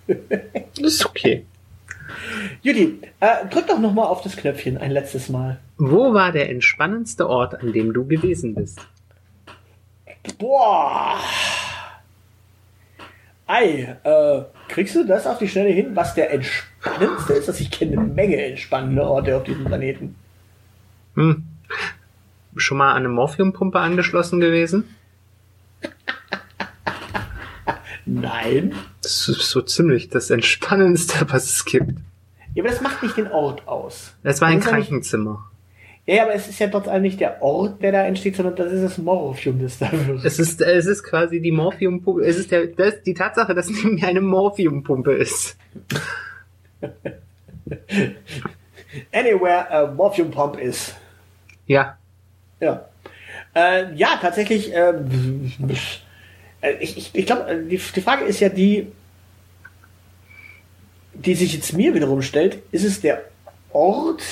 [0.07, 0.17] Das
[0.79, 1.45] ist okay.
[2.63, 5.59] Judy, äh, drück doch nochmal auf das Knöpfchen ein letztes Mal.
[5.77, 8.79] Wo war der entspannendste Ort, an dem du gewesen bist?
[10.39, 11.19] Boah.
[13.45, 17.47] Ei, äh, kriegst du das auf die Schnelle hin, was der entspannendste ist?
[17.47, 20.15] Dass ich kenne eine Menge entspannende Orte auf diesem Planeten.
[21.15, 21.50] Hm.
[22.55, 24.95] Schon mal an eine Morphiumpumpe angeschlossen gewesen?
[28.05, 28.73] Nein.
[29.01, 31.93] Das ist so ziemlich das Entspannendste, was es gibt.
[32.53, 34.13] Ja, aber das macht nicht den Ort aus.
[34.23, 35.49] Das war ein Das Krankenzimmer.
[36.05, 38.55] Ja, ja, aber es ist ja trotz allem nicht der Ort, der da entsteht, sondern
[38.55, 40.25] das ist das Morphium, das da wird.
[40.25, 42.25] Es ist, es ist quasi die Morphiumpumpe.
[42.25, 45.57] Es ist der, das, die Tatsache, dass neben mir eine Morphiumpumpe ist.
[49.13, 50.93] Anywhere a Morphium Pump is.
[51.67, 51.97] Ja.
[52.61, 52.85] Ja.
[53.53, 54.93] Äh, ja, tatsächlich, äh,
[56.61, 58.87] äh, ich, ich, ich glaube, die, die Frage ist ja die,
[61.13, 63.23] die sich jetzt mir wiederum stellt, ist es der
[63.73, 64.23] Ort,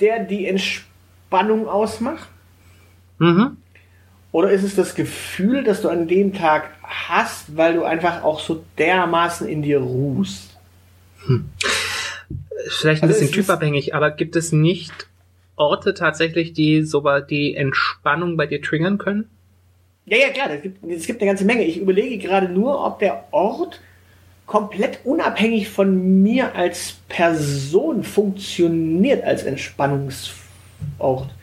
[0.00, 2.28] der die Entspannung ausmacht?
[3.18, 3.56] Mhm.
[4.30, 8.38] Oder ist es das Gefühl, das du an dem Tag hast, weil du einfach auch
[8.38, 10.56] so dermaßen in dir ruhst?
[12.68, 15.08] Vielleicht ein Also bisschen typabhängig, aber gibt es nicht
[15.56, 19.28] Orte tatsächlich, die so die Entspannung bei dir triggern können?
[20.06, 21.64] Ja, ja, klar, es gibt, es gibt eine ganze Menge.
[21.64, 23.80] Ich überlege gerade nur, ob der Ort
[24.46, 31.34] komplett unabhängig von mir als Person funktioniert als Entspannungsort.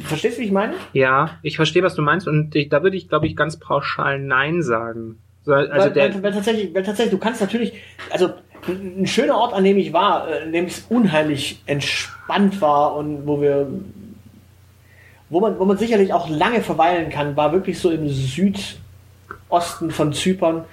[0.00, 0.74] Verstehst du, wie ich meine?
[0.92, 4.18] Ja, ich verstehe, was du meinst und ich, da würde ich, glaube ich, ganz pauschal
[4.18, 5.18] Nein sagen.
[5.44, 7.74] So, Also weil, der, weil, weil, tatsächlich, weil tatsächlich, du kannst natürlich,
[8.10, 8.32] also
[8.68, 13.26] ein schöner Ort, an dem ich war, äh, in dem es unheimlich entspannt war und
[13.26, 13.68] wo wir,
[15.30, 20.12] wo man, wo man sicherlich auch lange verweilen kann, war wirklich so im Südosten von
[20.12, 20.64] Zypern,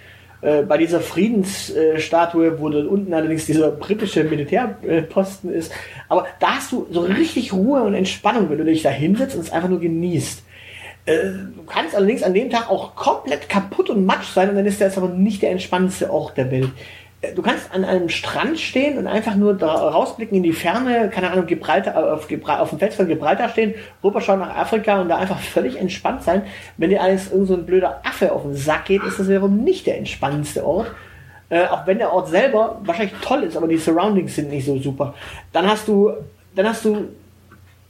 [0.43, 5.71] äh, bei dieser Friedensstatue, wo dann unten allerdings dieser britische Militärposten ist.
[6.09, 9.41] Aber da hast du so richtig Ruhe und Entspannung, wenn du dich da hinsetzt und
[9.41, 10.43] es einfach nur genießt.
[11.05, 11.17] Äh,
[11.55, 14.81] Du kannst allerdings an dem Tag auch komplett kaputt und matsch sein und dann ist
[14.81, 16.71] das aber nicht der entspannendste Ort der Welt.
[17.35, 21.45] Du kannst an einem Strand stehen und einfach nur rausblicken in die Ferne, keine Ahnung,
[21.45, 25.39] Gibraltar, äh, auf, auf dem Fels von Gibraltar stehen, rüberschauen nach Afrika und da einfach
[25.39, 26.41] völlig entspannt sein.
[26.77, 29.63] Wenn dir alles irgend so ein blöder Affe auf den Sack geht, ist das wiederum
[29.63, 30.91] nicht der entspannendste Ort.
[31.49, 34.77] Äh, auch wenn der Ort selber wahrscheinlich toll ist, aber die Surroundings sind nicht so
[34.79, 35.13] super.
[35.53, 36.11] Dann hast du,
[36.55, 37.09] dann hast du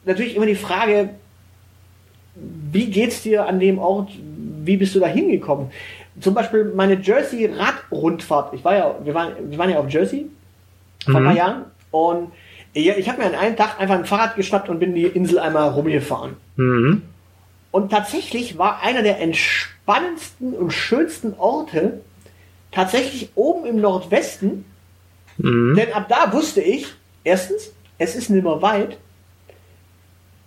[0.06, 1.10] natürlich immer die Frage,
[2.36, 4.12] wie geht's dir an dem Ort?
[4.64, 5.72] Wie bist du da hingekommen?
[6.20, 8.54] Zum Beispiel meine Jersey Radrundfahrt.
[8.54, 10.28] Ich war ja, wir waren, wir waren ja auf Jersey
[11.06, 11.38] vor ein paar Mhm.
[11.38, 12.32] Jahren und
[12.76, 15.38] ja, ich habe mir an einem Tag einfach ein Fahrrad geschnappt und bin die Insel
[15.40, 16.38] einmal rumgefahren.
[16.56, 17.04] Mhm.
[17.72, 22.02] Und tatsächlich war einer der entspannendsten und schönsten Orte
[22.72, 24.66] tatsächlich oben im Nordwesten,
[25.38, 25.76] Mhm.
[25.76, 26.88] denn ab da wusste ich,
[27.24, 28.98] erstens, es ist nimmer weit.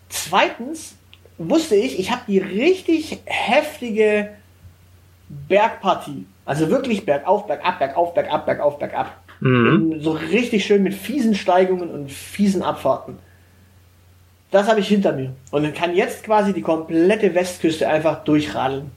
[0.08, 0.96] Zweitens
[1.38, 4.30] wusste ich, ich habe die richtig heftige
[5.28, 6.26] Bergpartie.
[6.44, 9.12] Also wirklich bergauf, bergab, bergauf, bergab, bergauf, bergab.
[9.40, 10.00] Mhm.
[10.00, 13.18] So richtig schön mit fiesen Steigungen und fiesen Abfahrten.
[14.50, 15.34] Das habe ich hinter mir.
[15.50, 18.90] Und dann kann jetzt quasi die komplette Westküste einfach durchradeln.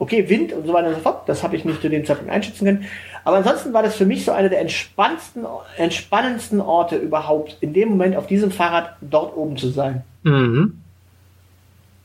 [0.00, 2.32] Okay, Wind und so weiter und so fort, das habe ich nicht zu dem Zeitpunkt
[2.32, 2.84] einschätzen können.
[3.24, 5.44] Aber ansonsten war das für mich so einer der entspannendsten,
[5.76, 10.04] entspannendsten Orte überhaupt, in dem Moment auf diesem Fahrrad dort oben zu sein.
[10.22, 10.80] Mhm.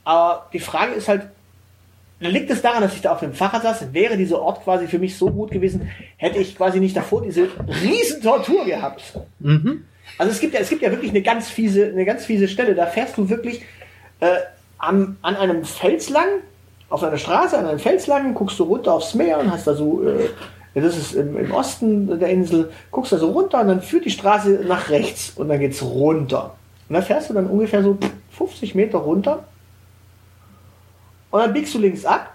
[0.06, 1.28] Aber die Frage ist halt,
[2.32, 3.94] liegt es daran, dass ich da auf dem Fahrrad saß?
[3.94, 7.50] Wäre dieser Ort quasi für mich so gut gewesen, hätte ich quasi nicht davor diese
[7.82, 9.20] riesen Tortur gehabt.
[9.40, 9.86] Mhm.
[10.18, 12.76] Also es gibt ja, es gibt ja wirklich eine ganz fiese, eine ganz fiese Stelle.
[12.76, 13.62] Da fährst du wirklich
[14.20, 14.38] äh,
[14.78, 16.28] am, an einem Fels lang,
[16.90, 19.74] auf einer Straße, an einem Fels lang, guckst du runter aufs Meer und hast da
[19.74, 20.30] so, äh,
[20.76, 24.12] das ist im, im Osten der Insel, guckst da so runter und dann führt die
[24.12, 26.56] Straße nach rechts und dann geht's runter.
[26.90, 27.98] Und dann fährst du dann ungefähr so
[28.38, 29.46] 50 Meter runter
[31.34, 32.32] und dann biegst du links ab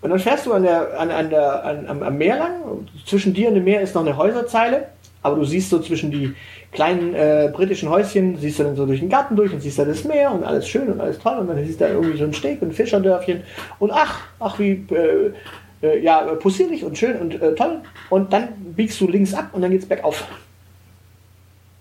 [0.00, 2.86] und dann fährst du an der, an, an der, an, am, am Meer lang.
[3.04, 4.86] Zwischen dir und dem Meer ist noch eine Häuserzeile,
[5.20, 6.32] aber du siehst so zwischen die
[6.70, 9.84] kleinen äh, britischen Häuschen, siehst du dann so durch den Garten durch und siehst da
[9.84, 12.22] das Meer und alles schön und alles toll und dann siehst du da irgendwie so
[12.22, 13.42] ein Steg und ein Fischerdörfchen
[13.80, 15.32] und ach, ach wie äh,
[15.82, 19.60] äh, ja, possierlich und schön und äh, toll und dann biegst du links ab und
[19.62, 20.24] dann geht's bergauf.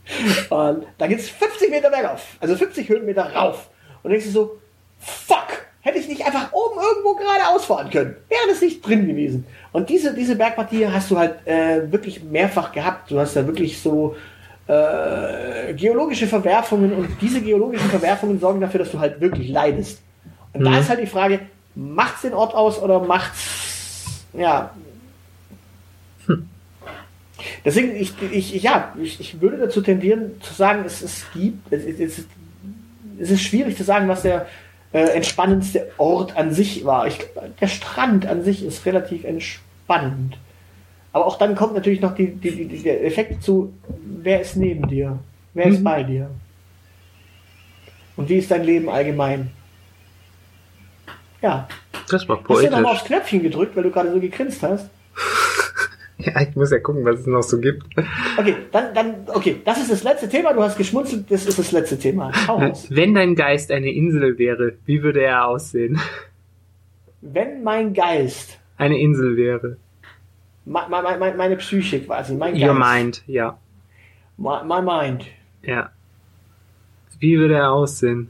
[0.50, 3.70] Und dann geht's 50 Meter bergauf, also 50 Höhenmeter rauf.
[4.04, 4.58] Und denkst du so,
[5.04, 5.48] fuck,
[5.82, 8.16] hätte ich nicht einfach oben irgendwo geradeaus fahren können.
[8.30, 9.46] Wäre das nicht drin gewesen.
[9.72, 13.12] Und diese, diese Bergpartie hast du halt äh, wirklich mehrfach gehabt.
[13.12, 14.16] Du hast da wirklich so
[14.68, 20.00] äh, geologische Verwerfungen und diese geologischen Verwerfungen sorgen dafür, dass du halt wirklich leidest.
[20.54, 20.78] Und da Mhm.
[20.78, 21.40] ist halt die Frage,
[21.76, 24.72] macht's den Ort aus oder macht's, ja.
[27.66, 31.84] Deswegen, ich, ich, ja, ich, ich würde dazu tendieren zu sagen, es, es gibt, es,
[32.00, 32.26] es,
[33.20, 34.46] es ist schwierig zu sagen, was der
[34.94, 37.08] äh, entspannendste Ort an sich war.
[37.08, 40.38] Ich, glaub, der Strand an sich ist relativ entspannend.
[41.12, 43.74] Aber auch dann kommt natürlich noch die, die, die, der Effekt zu,
[44.22, 45.20] wer ist neben dir?
[45.54, 45.84] Wer ist Mhm.
[45.84, 46.30] bei dir?
[48.16, 49.52] Und wie ist dein Leben allgemein?
[51.42, 51.68] Ja.
[52.10, 53.08] Das war Hast du nochmal aufs poetisch.
[53.08, 54.90] Knöpfchen gedrückt, weil du gerade so gegrinst hast?
[56.26, 57.86] Ja, ich muss ja gucken, was es noch so gibt.
[58.38, 60.54] Okay, dann, dann, okay, das ist das letzte Thema.
[60.54, 62.32] Du hast geschmunzelt, das ist das letzte Thema.
[62.90, 66.00] Wenn dein Geist eine Insel wäre, wie würde er aussehen?
[67.22, 69.78] Wenn mein Geist, Eine Insel wäre.
[70.66, 73.58] my, my, my, meine Psyche quasi, mein Geist, Your mind, ja.
[74.38, 75.26] my, my mind,
[75.62, 75.92] Ja.
[77.20, 78.30] Wie würde er aussehen?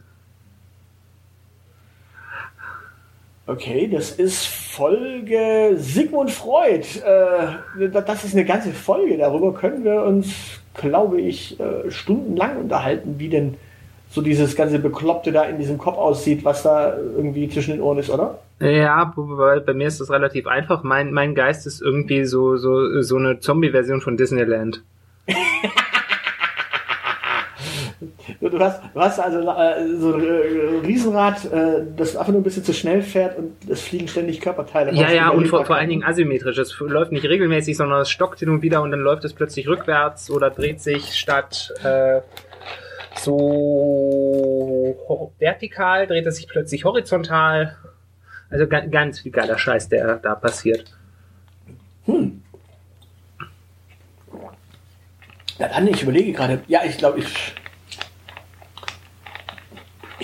[3.45, 6.83] Okay, das ist Folge Sigmund Freud.
[7.05, 9.17] Äh, das ist eine ganze Folge.
[9.17, 10.33] Darüber können wir uns,
[10.73, 13.53] glaube ich, äh, stundenlang unterhalten, wie denn
[14.09, 17.99] so dieses ganze Bekloppte da in diesem Kopf aussieht, was da irgendwie zwischen den Ohren
[17.99, 18.39] ist, oder?
[18.59, 20.81] Ja, bei mir ist das relativ einfach.
[20.81, 24.83] Mein, mein Geist ist irgendwie so, so, so eine Zombie-Version von Disneyland.
[28.39, 32.43] Du, hast, du hast also äh, so ein äh, Riesenrad, äh, das einfach nur ein
[32.43, 35.75] bisschen zu schnell fährt und es fliegen ständig Körperteile Ja, raus, ja, und vor, vor
[35.75, 35.89] allen.
[35.89, 36.57] Dingen asymmetrisch.
[36.57, 39.67] Es läuft nicht regelmäßig, sondern es stockt hin und wieder und dann läuft es plötzlich
[39.67, 42.21] rückwärts oder dreht sich statt äh,
[43.15, 44.97] so
[45.39, 47.75] vertikal, dreht es sich plötzlich horizontal.
[48.49, 50.95] Also ganz, ganz viel geiler Scheiß, der da passiert.
[55.59, 56.61] Ja, dann, ich überlege gerade.
[56.67, 57.55] Ja, ich glaube, ich.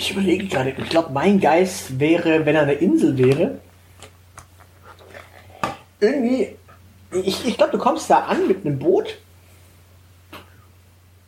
[0.00, 0.70] Ich überlege gerade.
[0.70, 3.58] Ich glaube, mein Geist wäre, wenn er eine Insel wäre.
[6.00, 6.56] Irgendwie.
[7.12, 9.18] Ich, ich glaube, du kommst da an mit einem Boot.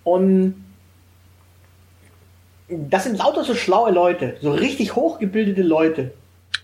[0.05, 0.65] Und.
[2.69, 4.39] Das sind lauter so schlaue Leute.
[4.41, 6.15] So richtig hochgebildete Leute.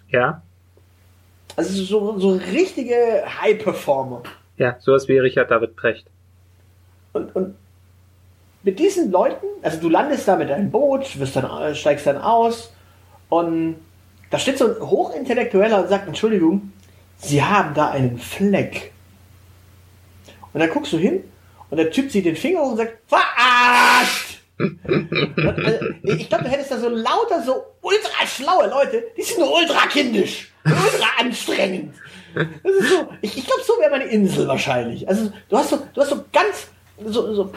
[0.08, 0.40] Ja,
[1.56, 4.22] Also so, so richtige High-Performer.
[4.56, 6.06] ja, sowas wie Richard David Precht.
[7.12, 7.54] Und, und
[8.62, 12.72] mit diesen Leuten, also du landest da mit deinem Boot, wirst dann, steigst dann aus
[13.28, 13.76] und
[14.30, 16.72] da steht so ein Hochintellektueller und sagt, Entschuldigung,
[17.20, 18.92] Sie haben da einen Fleck.
[20.52, 21.24] Und dann guckst du hin
[21.70, 24.42] und der Typ zieht den Finger hoch und sagt, verarscht!
[24.58, 29.54] also, ich glaube, du hättest da so lauter, so ultra schlaue Leute, die sind nur
[29.54, 31.94] ultra kindisch, ultra anstrengend.
[32.34, 35.08] Das ist so, ich, ich glaube, so wäre meine Insel wahrscheinlich.
[35.08, 36.68] Also du hast so, du hast so ganz,
[37.04, 37.52] so, so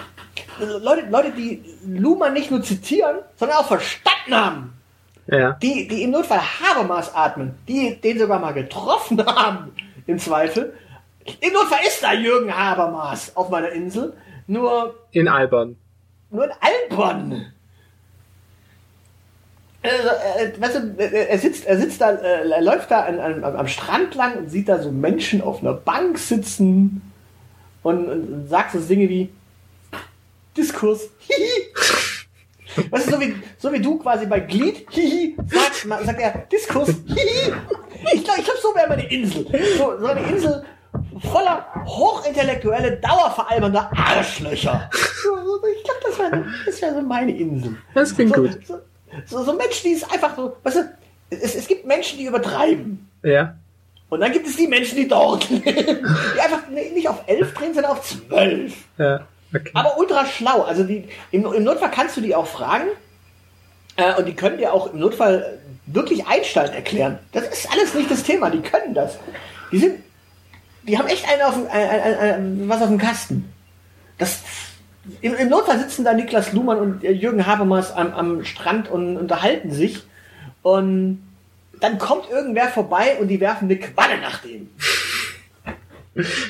[0.59, 4.73] Leute, Leute, die Luhmann nicht nur zitieren, sondern auch verstanden haben.
[5.27, 5.53] Ja.
[5.53, 9.71] Die, die im Notfall Habermas atmen, die den sogar mal getroffen haben,
[10.07, 10.73] im Zweifel.
[11.39, 14.13] Im Notfall ist da Jürgen Habermas auf meiner Insel,
[14.47, 15.77] nur, In Albern.
[16.29, 17.53] nur in Albern.
[19.83, 23.19] Also, äh, weißt du, äh, er sitzt, er sitzt da, äh, er läuft da an,
[23.19, 27.10] an, am Strand lang und sieht da so Menschen auf einer Bank sitzen
[27.83, 29.29] und, und, sagt so Dinge wie
[30.55, 31.09] Diskurs.
[31.19, 32.85] Hihi.
[32.89, 36.47] Weißt du, so wie, so wie du quasi bei Glied, hihi, sagst, ma- sagt er
[36.51, 36.89] Diskurs.
[37.05, 37.53] Hihi.
[38.13, 39.45] Ich glaube, ich glaub, so wäre meine Insel.
[39.77, 40.63] So, so eine Insel
[41.19, 44.89] voller hochintellektuelle, dauerveralbernder Arschlöcher.
[45.23, 47.77] So, so, ich glaube, das wäre das wär so meine Insel.
[47.93, 48.57] Das klingt so, gut.
[48.65, 48.79] So,
[49.25, 50.89] so, so Menschen, die es einfach so, weißt du,
[51.29, 53.09] es, es gibt Menschen, die übertreiben.
[53.23, 53.55] Ja.
[54.11, 56.05] Und dann gibt es die Menschen, die dort leben,
[56.35, 58.73] die einfach nicht auf elf drehen, sondern auf zwölf.
[58.97, 59.21] Ja.
[59.53, 59.71] Okay.
[59.73, 60.63] Aber ultra schlau.
[60.63, 62.87] Also die, im, im Notfall kannst du die auch fragen.
[63.95, 67.19] Äh, und die können dir auch im Notfall wirklich Einstein erklären.
[67.31, 68.49] Das ist alles nicht das Thema.
[68.49, 69.17] Die können das.
[69.71, 69.99] Die sind,
[70.83, 73.53] die haben echt einen auf, ein, ein, ein, was auf dem Kasten.
[74.17, 74.41] Das,
[75.21, 79.15] im, Im Notfall sitzen da Niklas Luhmann und äh, Jürgen Habermas am, am Strand und
[79.15, 80.03] unterhalten sich.
[80.63, 81.30] Und
[81.81, 84.69] dann kommt irgendwer vorbei und die werfen eine Qualle nach dem.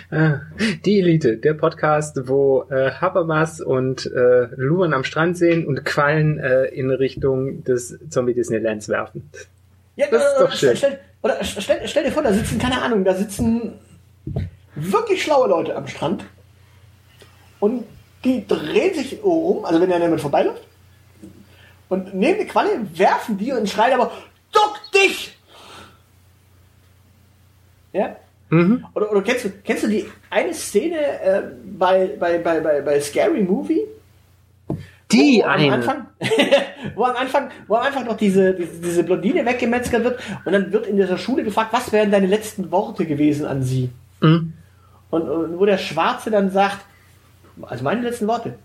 [0.09, 0.39] Ah,
[0.85, 6.39] Die Elite, der Podcast, wo äh, Habermas und äh, Luhmann am Strand sehen und Quallen
[6.39, 9.29] äh, in Richtung des Zombie Disneylands werfen.
[9.95, 10.75] Ja, Das ist oder, doch schön.
[10.75, 13.73] Stell, oder stell, stell dir vor, da sitzen, keine Ahnung, da sitzen
[14.75, 16.25] wirklich schlaue Leute am Strand
[17.59, 17.83] und
[18.23, 20.63] die drehen sich um, also wenn der damit vorbeiläuft,
[21.89, 24.11] und nehmen die Qualle, werfen die und schreien aber,
[24.51, 25.37] duck dich!
[27.93, 28.15] Ja?
[28.49, 28.85] Mhm.
[28.93, 31.41] Oder, oder kennst, du, kennst du die eine Szene äh,
[31.77, 33.81] bei, bei, bei, bei, bei Scary Movie?
[35.11, 35.73] Die wo am eine.
[35.73, 36.07] Anfang,
[36.95, 40.71] wo am Anfang, wo am Anfang noch diese, diese, diese Blondine weggemetzelt wird und dann
[40.71, 43.89] wird in dieser Schule gefragt, was wären deine letzten Worte gewesen an sie?
[44.21, 44.53] Mhm.
[45.09, 46.79] Und, und wo der Schwarze dann sagt,
[47.61, 48.55] also meine letzten Worte,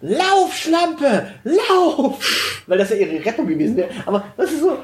[0.00, 2.62] Lauf, Schlampe, lauf!
[2.66, 3.88] Weil das ja ihre Rettung gewesen wäre.
[4.04, 4.76] Aber das ist so,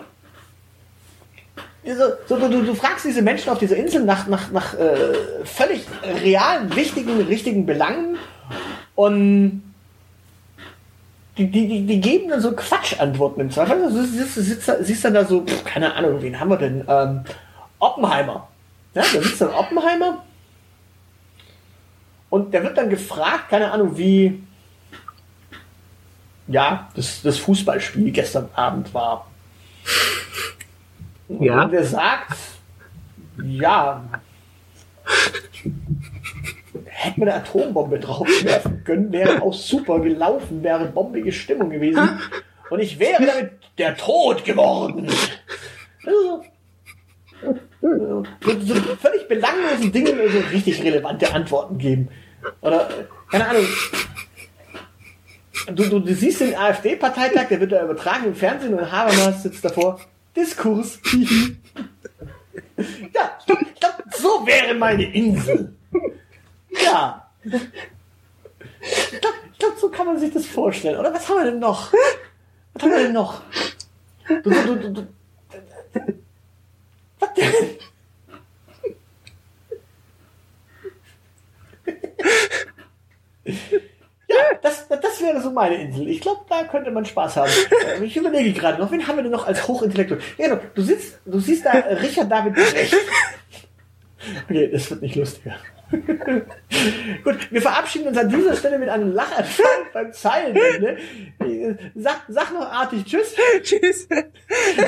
[1.85, 5.15] so, du, du, du fragst diese Menschen auf dieser Insel nach, nach, nach äh,
[5.45, 8.19] völlig realen, wichtigen, richtigen Belangen
[8.95, 9.63] und
[11.39, 13.83] die, die, die, geben dann so Quatschantworten im Zweifel.
[13.85, 16.85] Also, du siehst, siehst dann da so, pff, keine Ahnung, wen haben wir denn?
[16.87, 17.25] Ähm,
[17.79, 18.49] Oppenheimer.
[18.95, 20.23] Ja, da sitzt dann Oppenheimer
[22.29, 24.43] und der wird dann gefragt, keine Ahnung, wie
[26.47, 29.31] ja, das, das Fußballspiel gestern Abend war.
[31.39, 31.65] Ja.
[31.65, 32.37] Und er sagt,
[33.45, 34.05] ja,
[36.85, 42.21] hätte man eine Atombombe draufwerfen können, wäre auch super gelaufen, wäre bombige Stimmung gewesen.
[42.69, 45.09] Und ich wäre damit der Tod geworden.
[46.05, 46.45] Also,
[47.81, 48.25] so,
[48.61, 52.09] so völlig belanglosen Dingen so richtig relevante Antworten geben.
[52.61, 52.89] Oder,
[53.31, 53.65] keine Ahnung,
[55.75, 59.65] du, du, du siehst den AfD-Parteitag, der wird da übertragen im Fernsehen und Habermas sitzt
[59.65, 60.01] davor.
[60.37, 60.99] Diskurs.
[63.13, 65.75] ja, ich glaub, so wäre meine Insel.
[66.83, 67.31] Ja.
[67.43, 70.99] Ich glaube, glaub, so kann man sich das vorstellen.
[70.99, 71.93] Oder was haben wir denn noch?
[72.75, 73.43] Was haben wir denn noch?
[74.29, 75.07] Du, du, du, du,
[77.19, 77.79] was denn?
[84.63, 86.09] Das, das wäre so meine Insel.
[86.09, 87.51] Ich glaube, da könnte man Spaß haben.
[88.01, 90.21] Äh, Ich überlege gerade noch, wen haben wir denn noch als Hochintellektuell?
[90.37, 92.95] Genau, du, sitzt, du siehst da äh, Richard David Brecht.
[94.49, 95.55] Okay, das wird nicht lustiger.
[97.25, 100.99] Gut, wir verabschieden uns an dieser Stelle mit einem Lachanfall beim Zeilenende.
[101.95, 103.35] Sag, sag noch artig Tschüss.
[103.63, 104.09] Tschüss.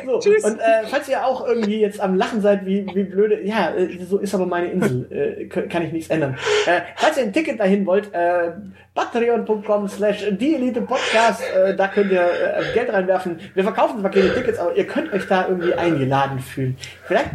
[0.04, 3.74] So, Und äh, falls ihr auch irgendwie jetzt am Lachen seid, wie, wie blöde, ja,
[3.74, 6.36] äh, so ist aber meine Insel, äh, kann ich nichts ändern.
[6.66, 8.52] Äh, falls ihr ein Ticket dahin wollt, äh,
[8.94, 13.38] patreon.com slash die Elite Podcast, äh, da könnt ihr äh, Geld reinwerfen.
[13.54, 16.76] Wir verkaufen zwar keine Tickets, aber ihr könnt euch da irgendwie eingeladen fühlen.
[17.04, 17.30] Vielleicht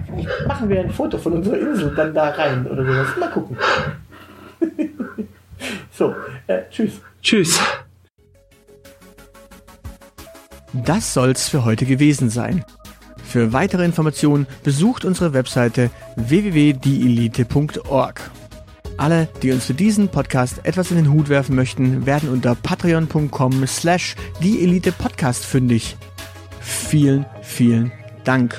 [0.48, 3.08] machen wir ein Foto von unserer Insel dann da rein oder sowas.
[3.20, 3.58] Mal gucken.
[5.92, 6.16] so,
[6.48, 7.02] äh, tschüss.
[7.22, 7.60] Tschüss.
[10.86, 12.64] Das soll's für heute gewesen sein.
[13.24, 18.32] Für weitere Informationen besucht unsere Webseite www.dielite.org.
[18.98, 23.68] Alle, die uns für diesen Podcast etwas in den Hut werfen möchten, werden unter patreon.com
[23.68, 25.98] slash die Elite Podcast fündig.
[26.62, 27.92] Vielen, vielen
[28.24, 28.56] Dank.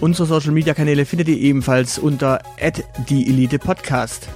[0.00, 2.40] Unsere Social Media Kanäle findet ihr ebenfalls unter
[3.08, 4.28] die Elite Podcast.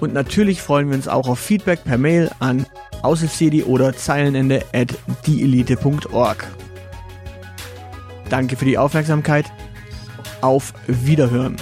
[0.00, 2.66] Und natürlich freuen wir uns auch auf Feedback per Mail an
[3.02, 4.94] aushilfsjedi oder Zeilenende at
[5.26, 6.46] dieelite.org.
[8.28, 9.46] Danke für die Aufmerksamkeit.
[10.40, 11.56] Auf Wiederhören.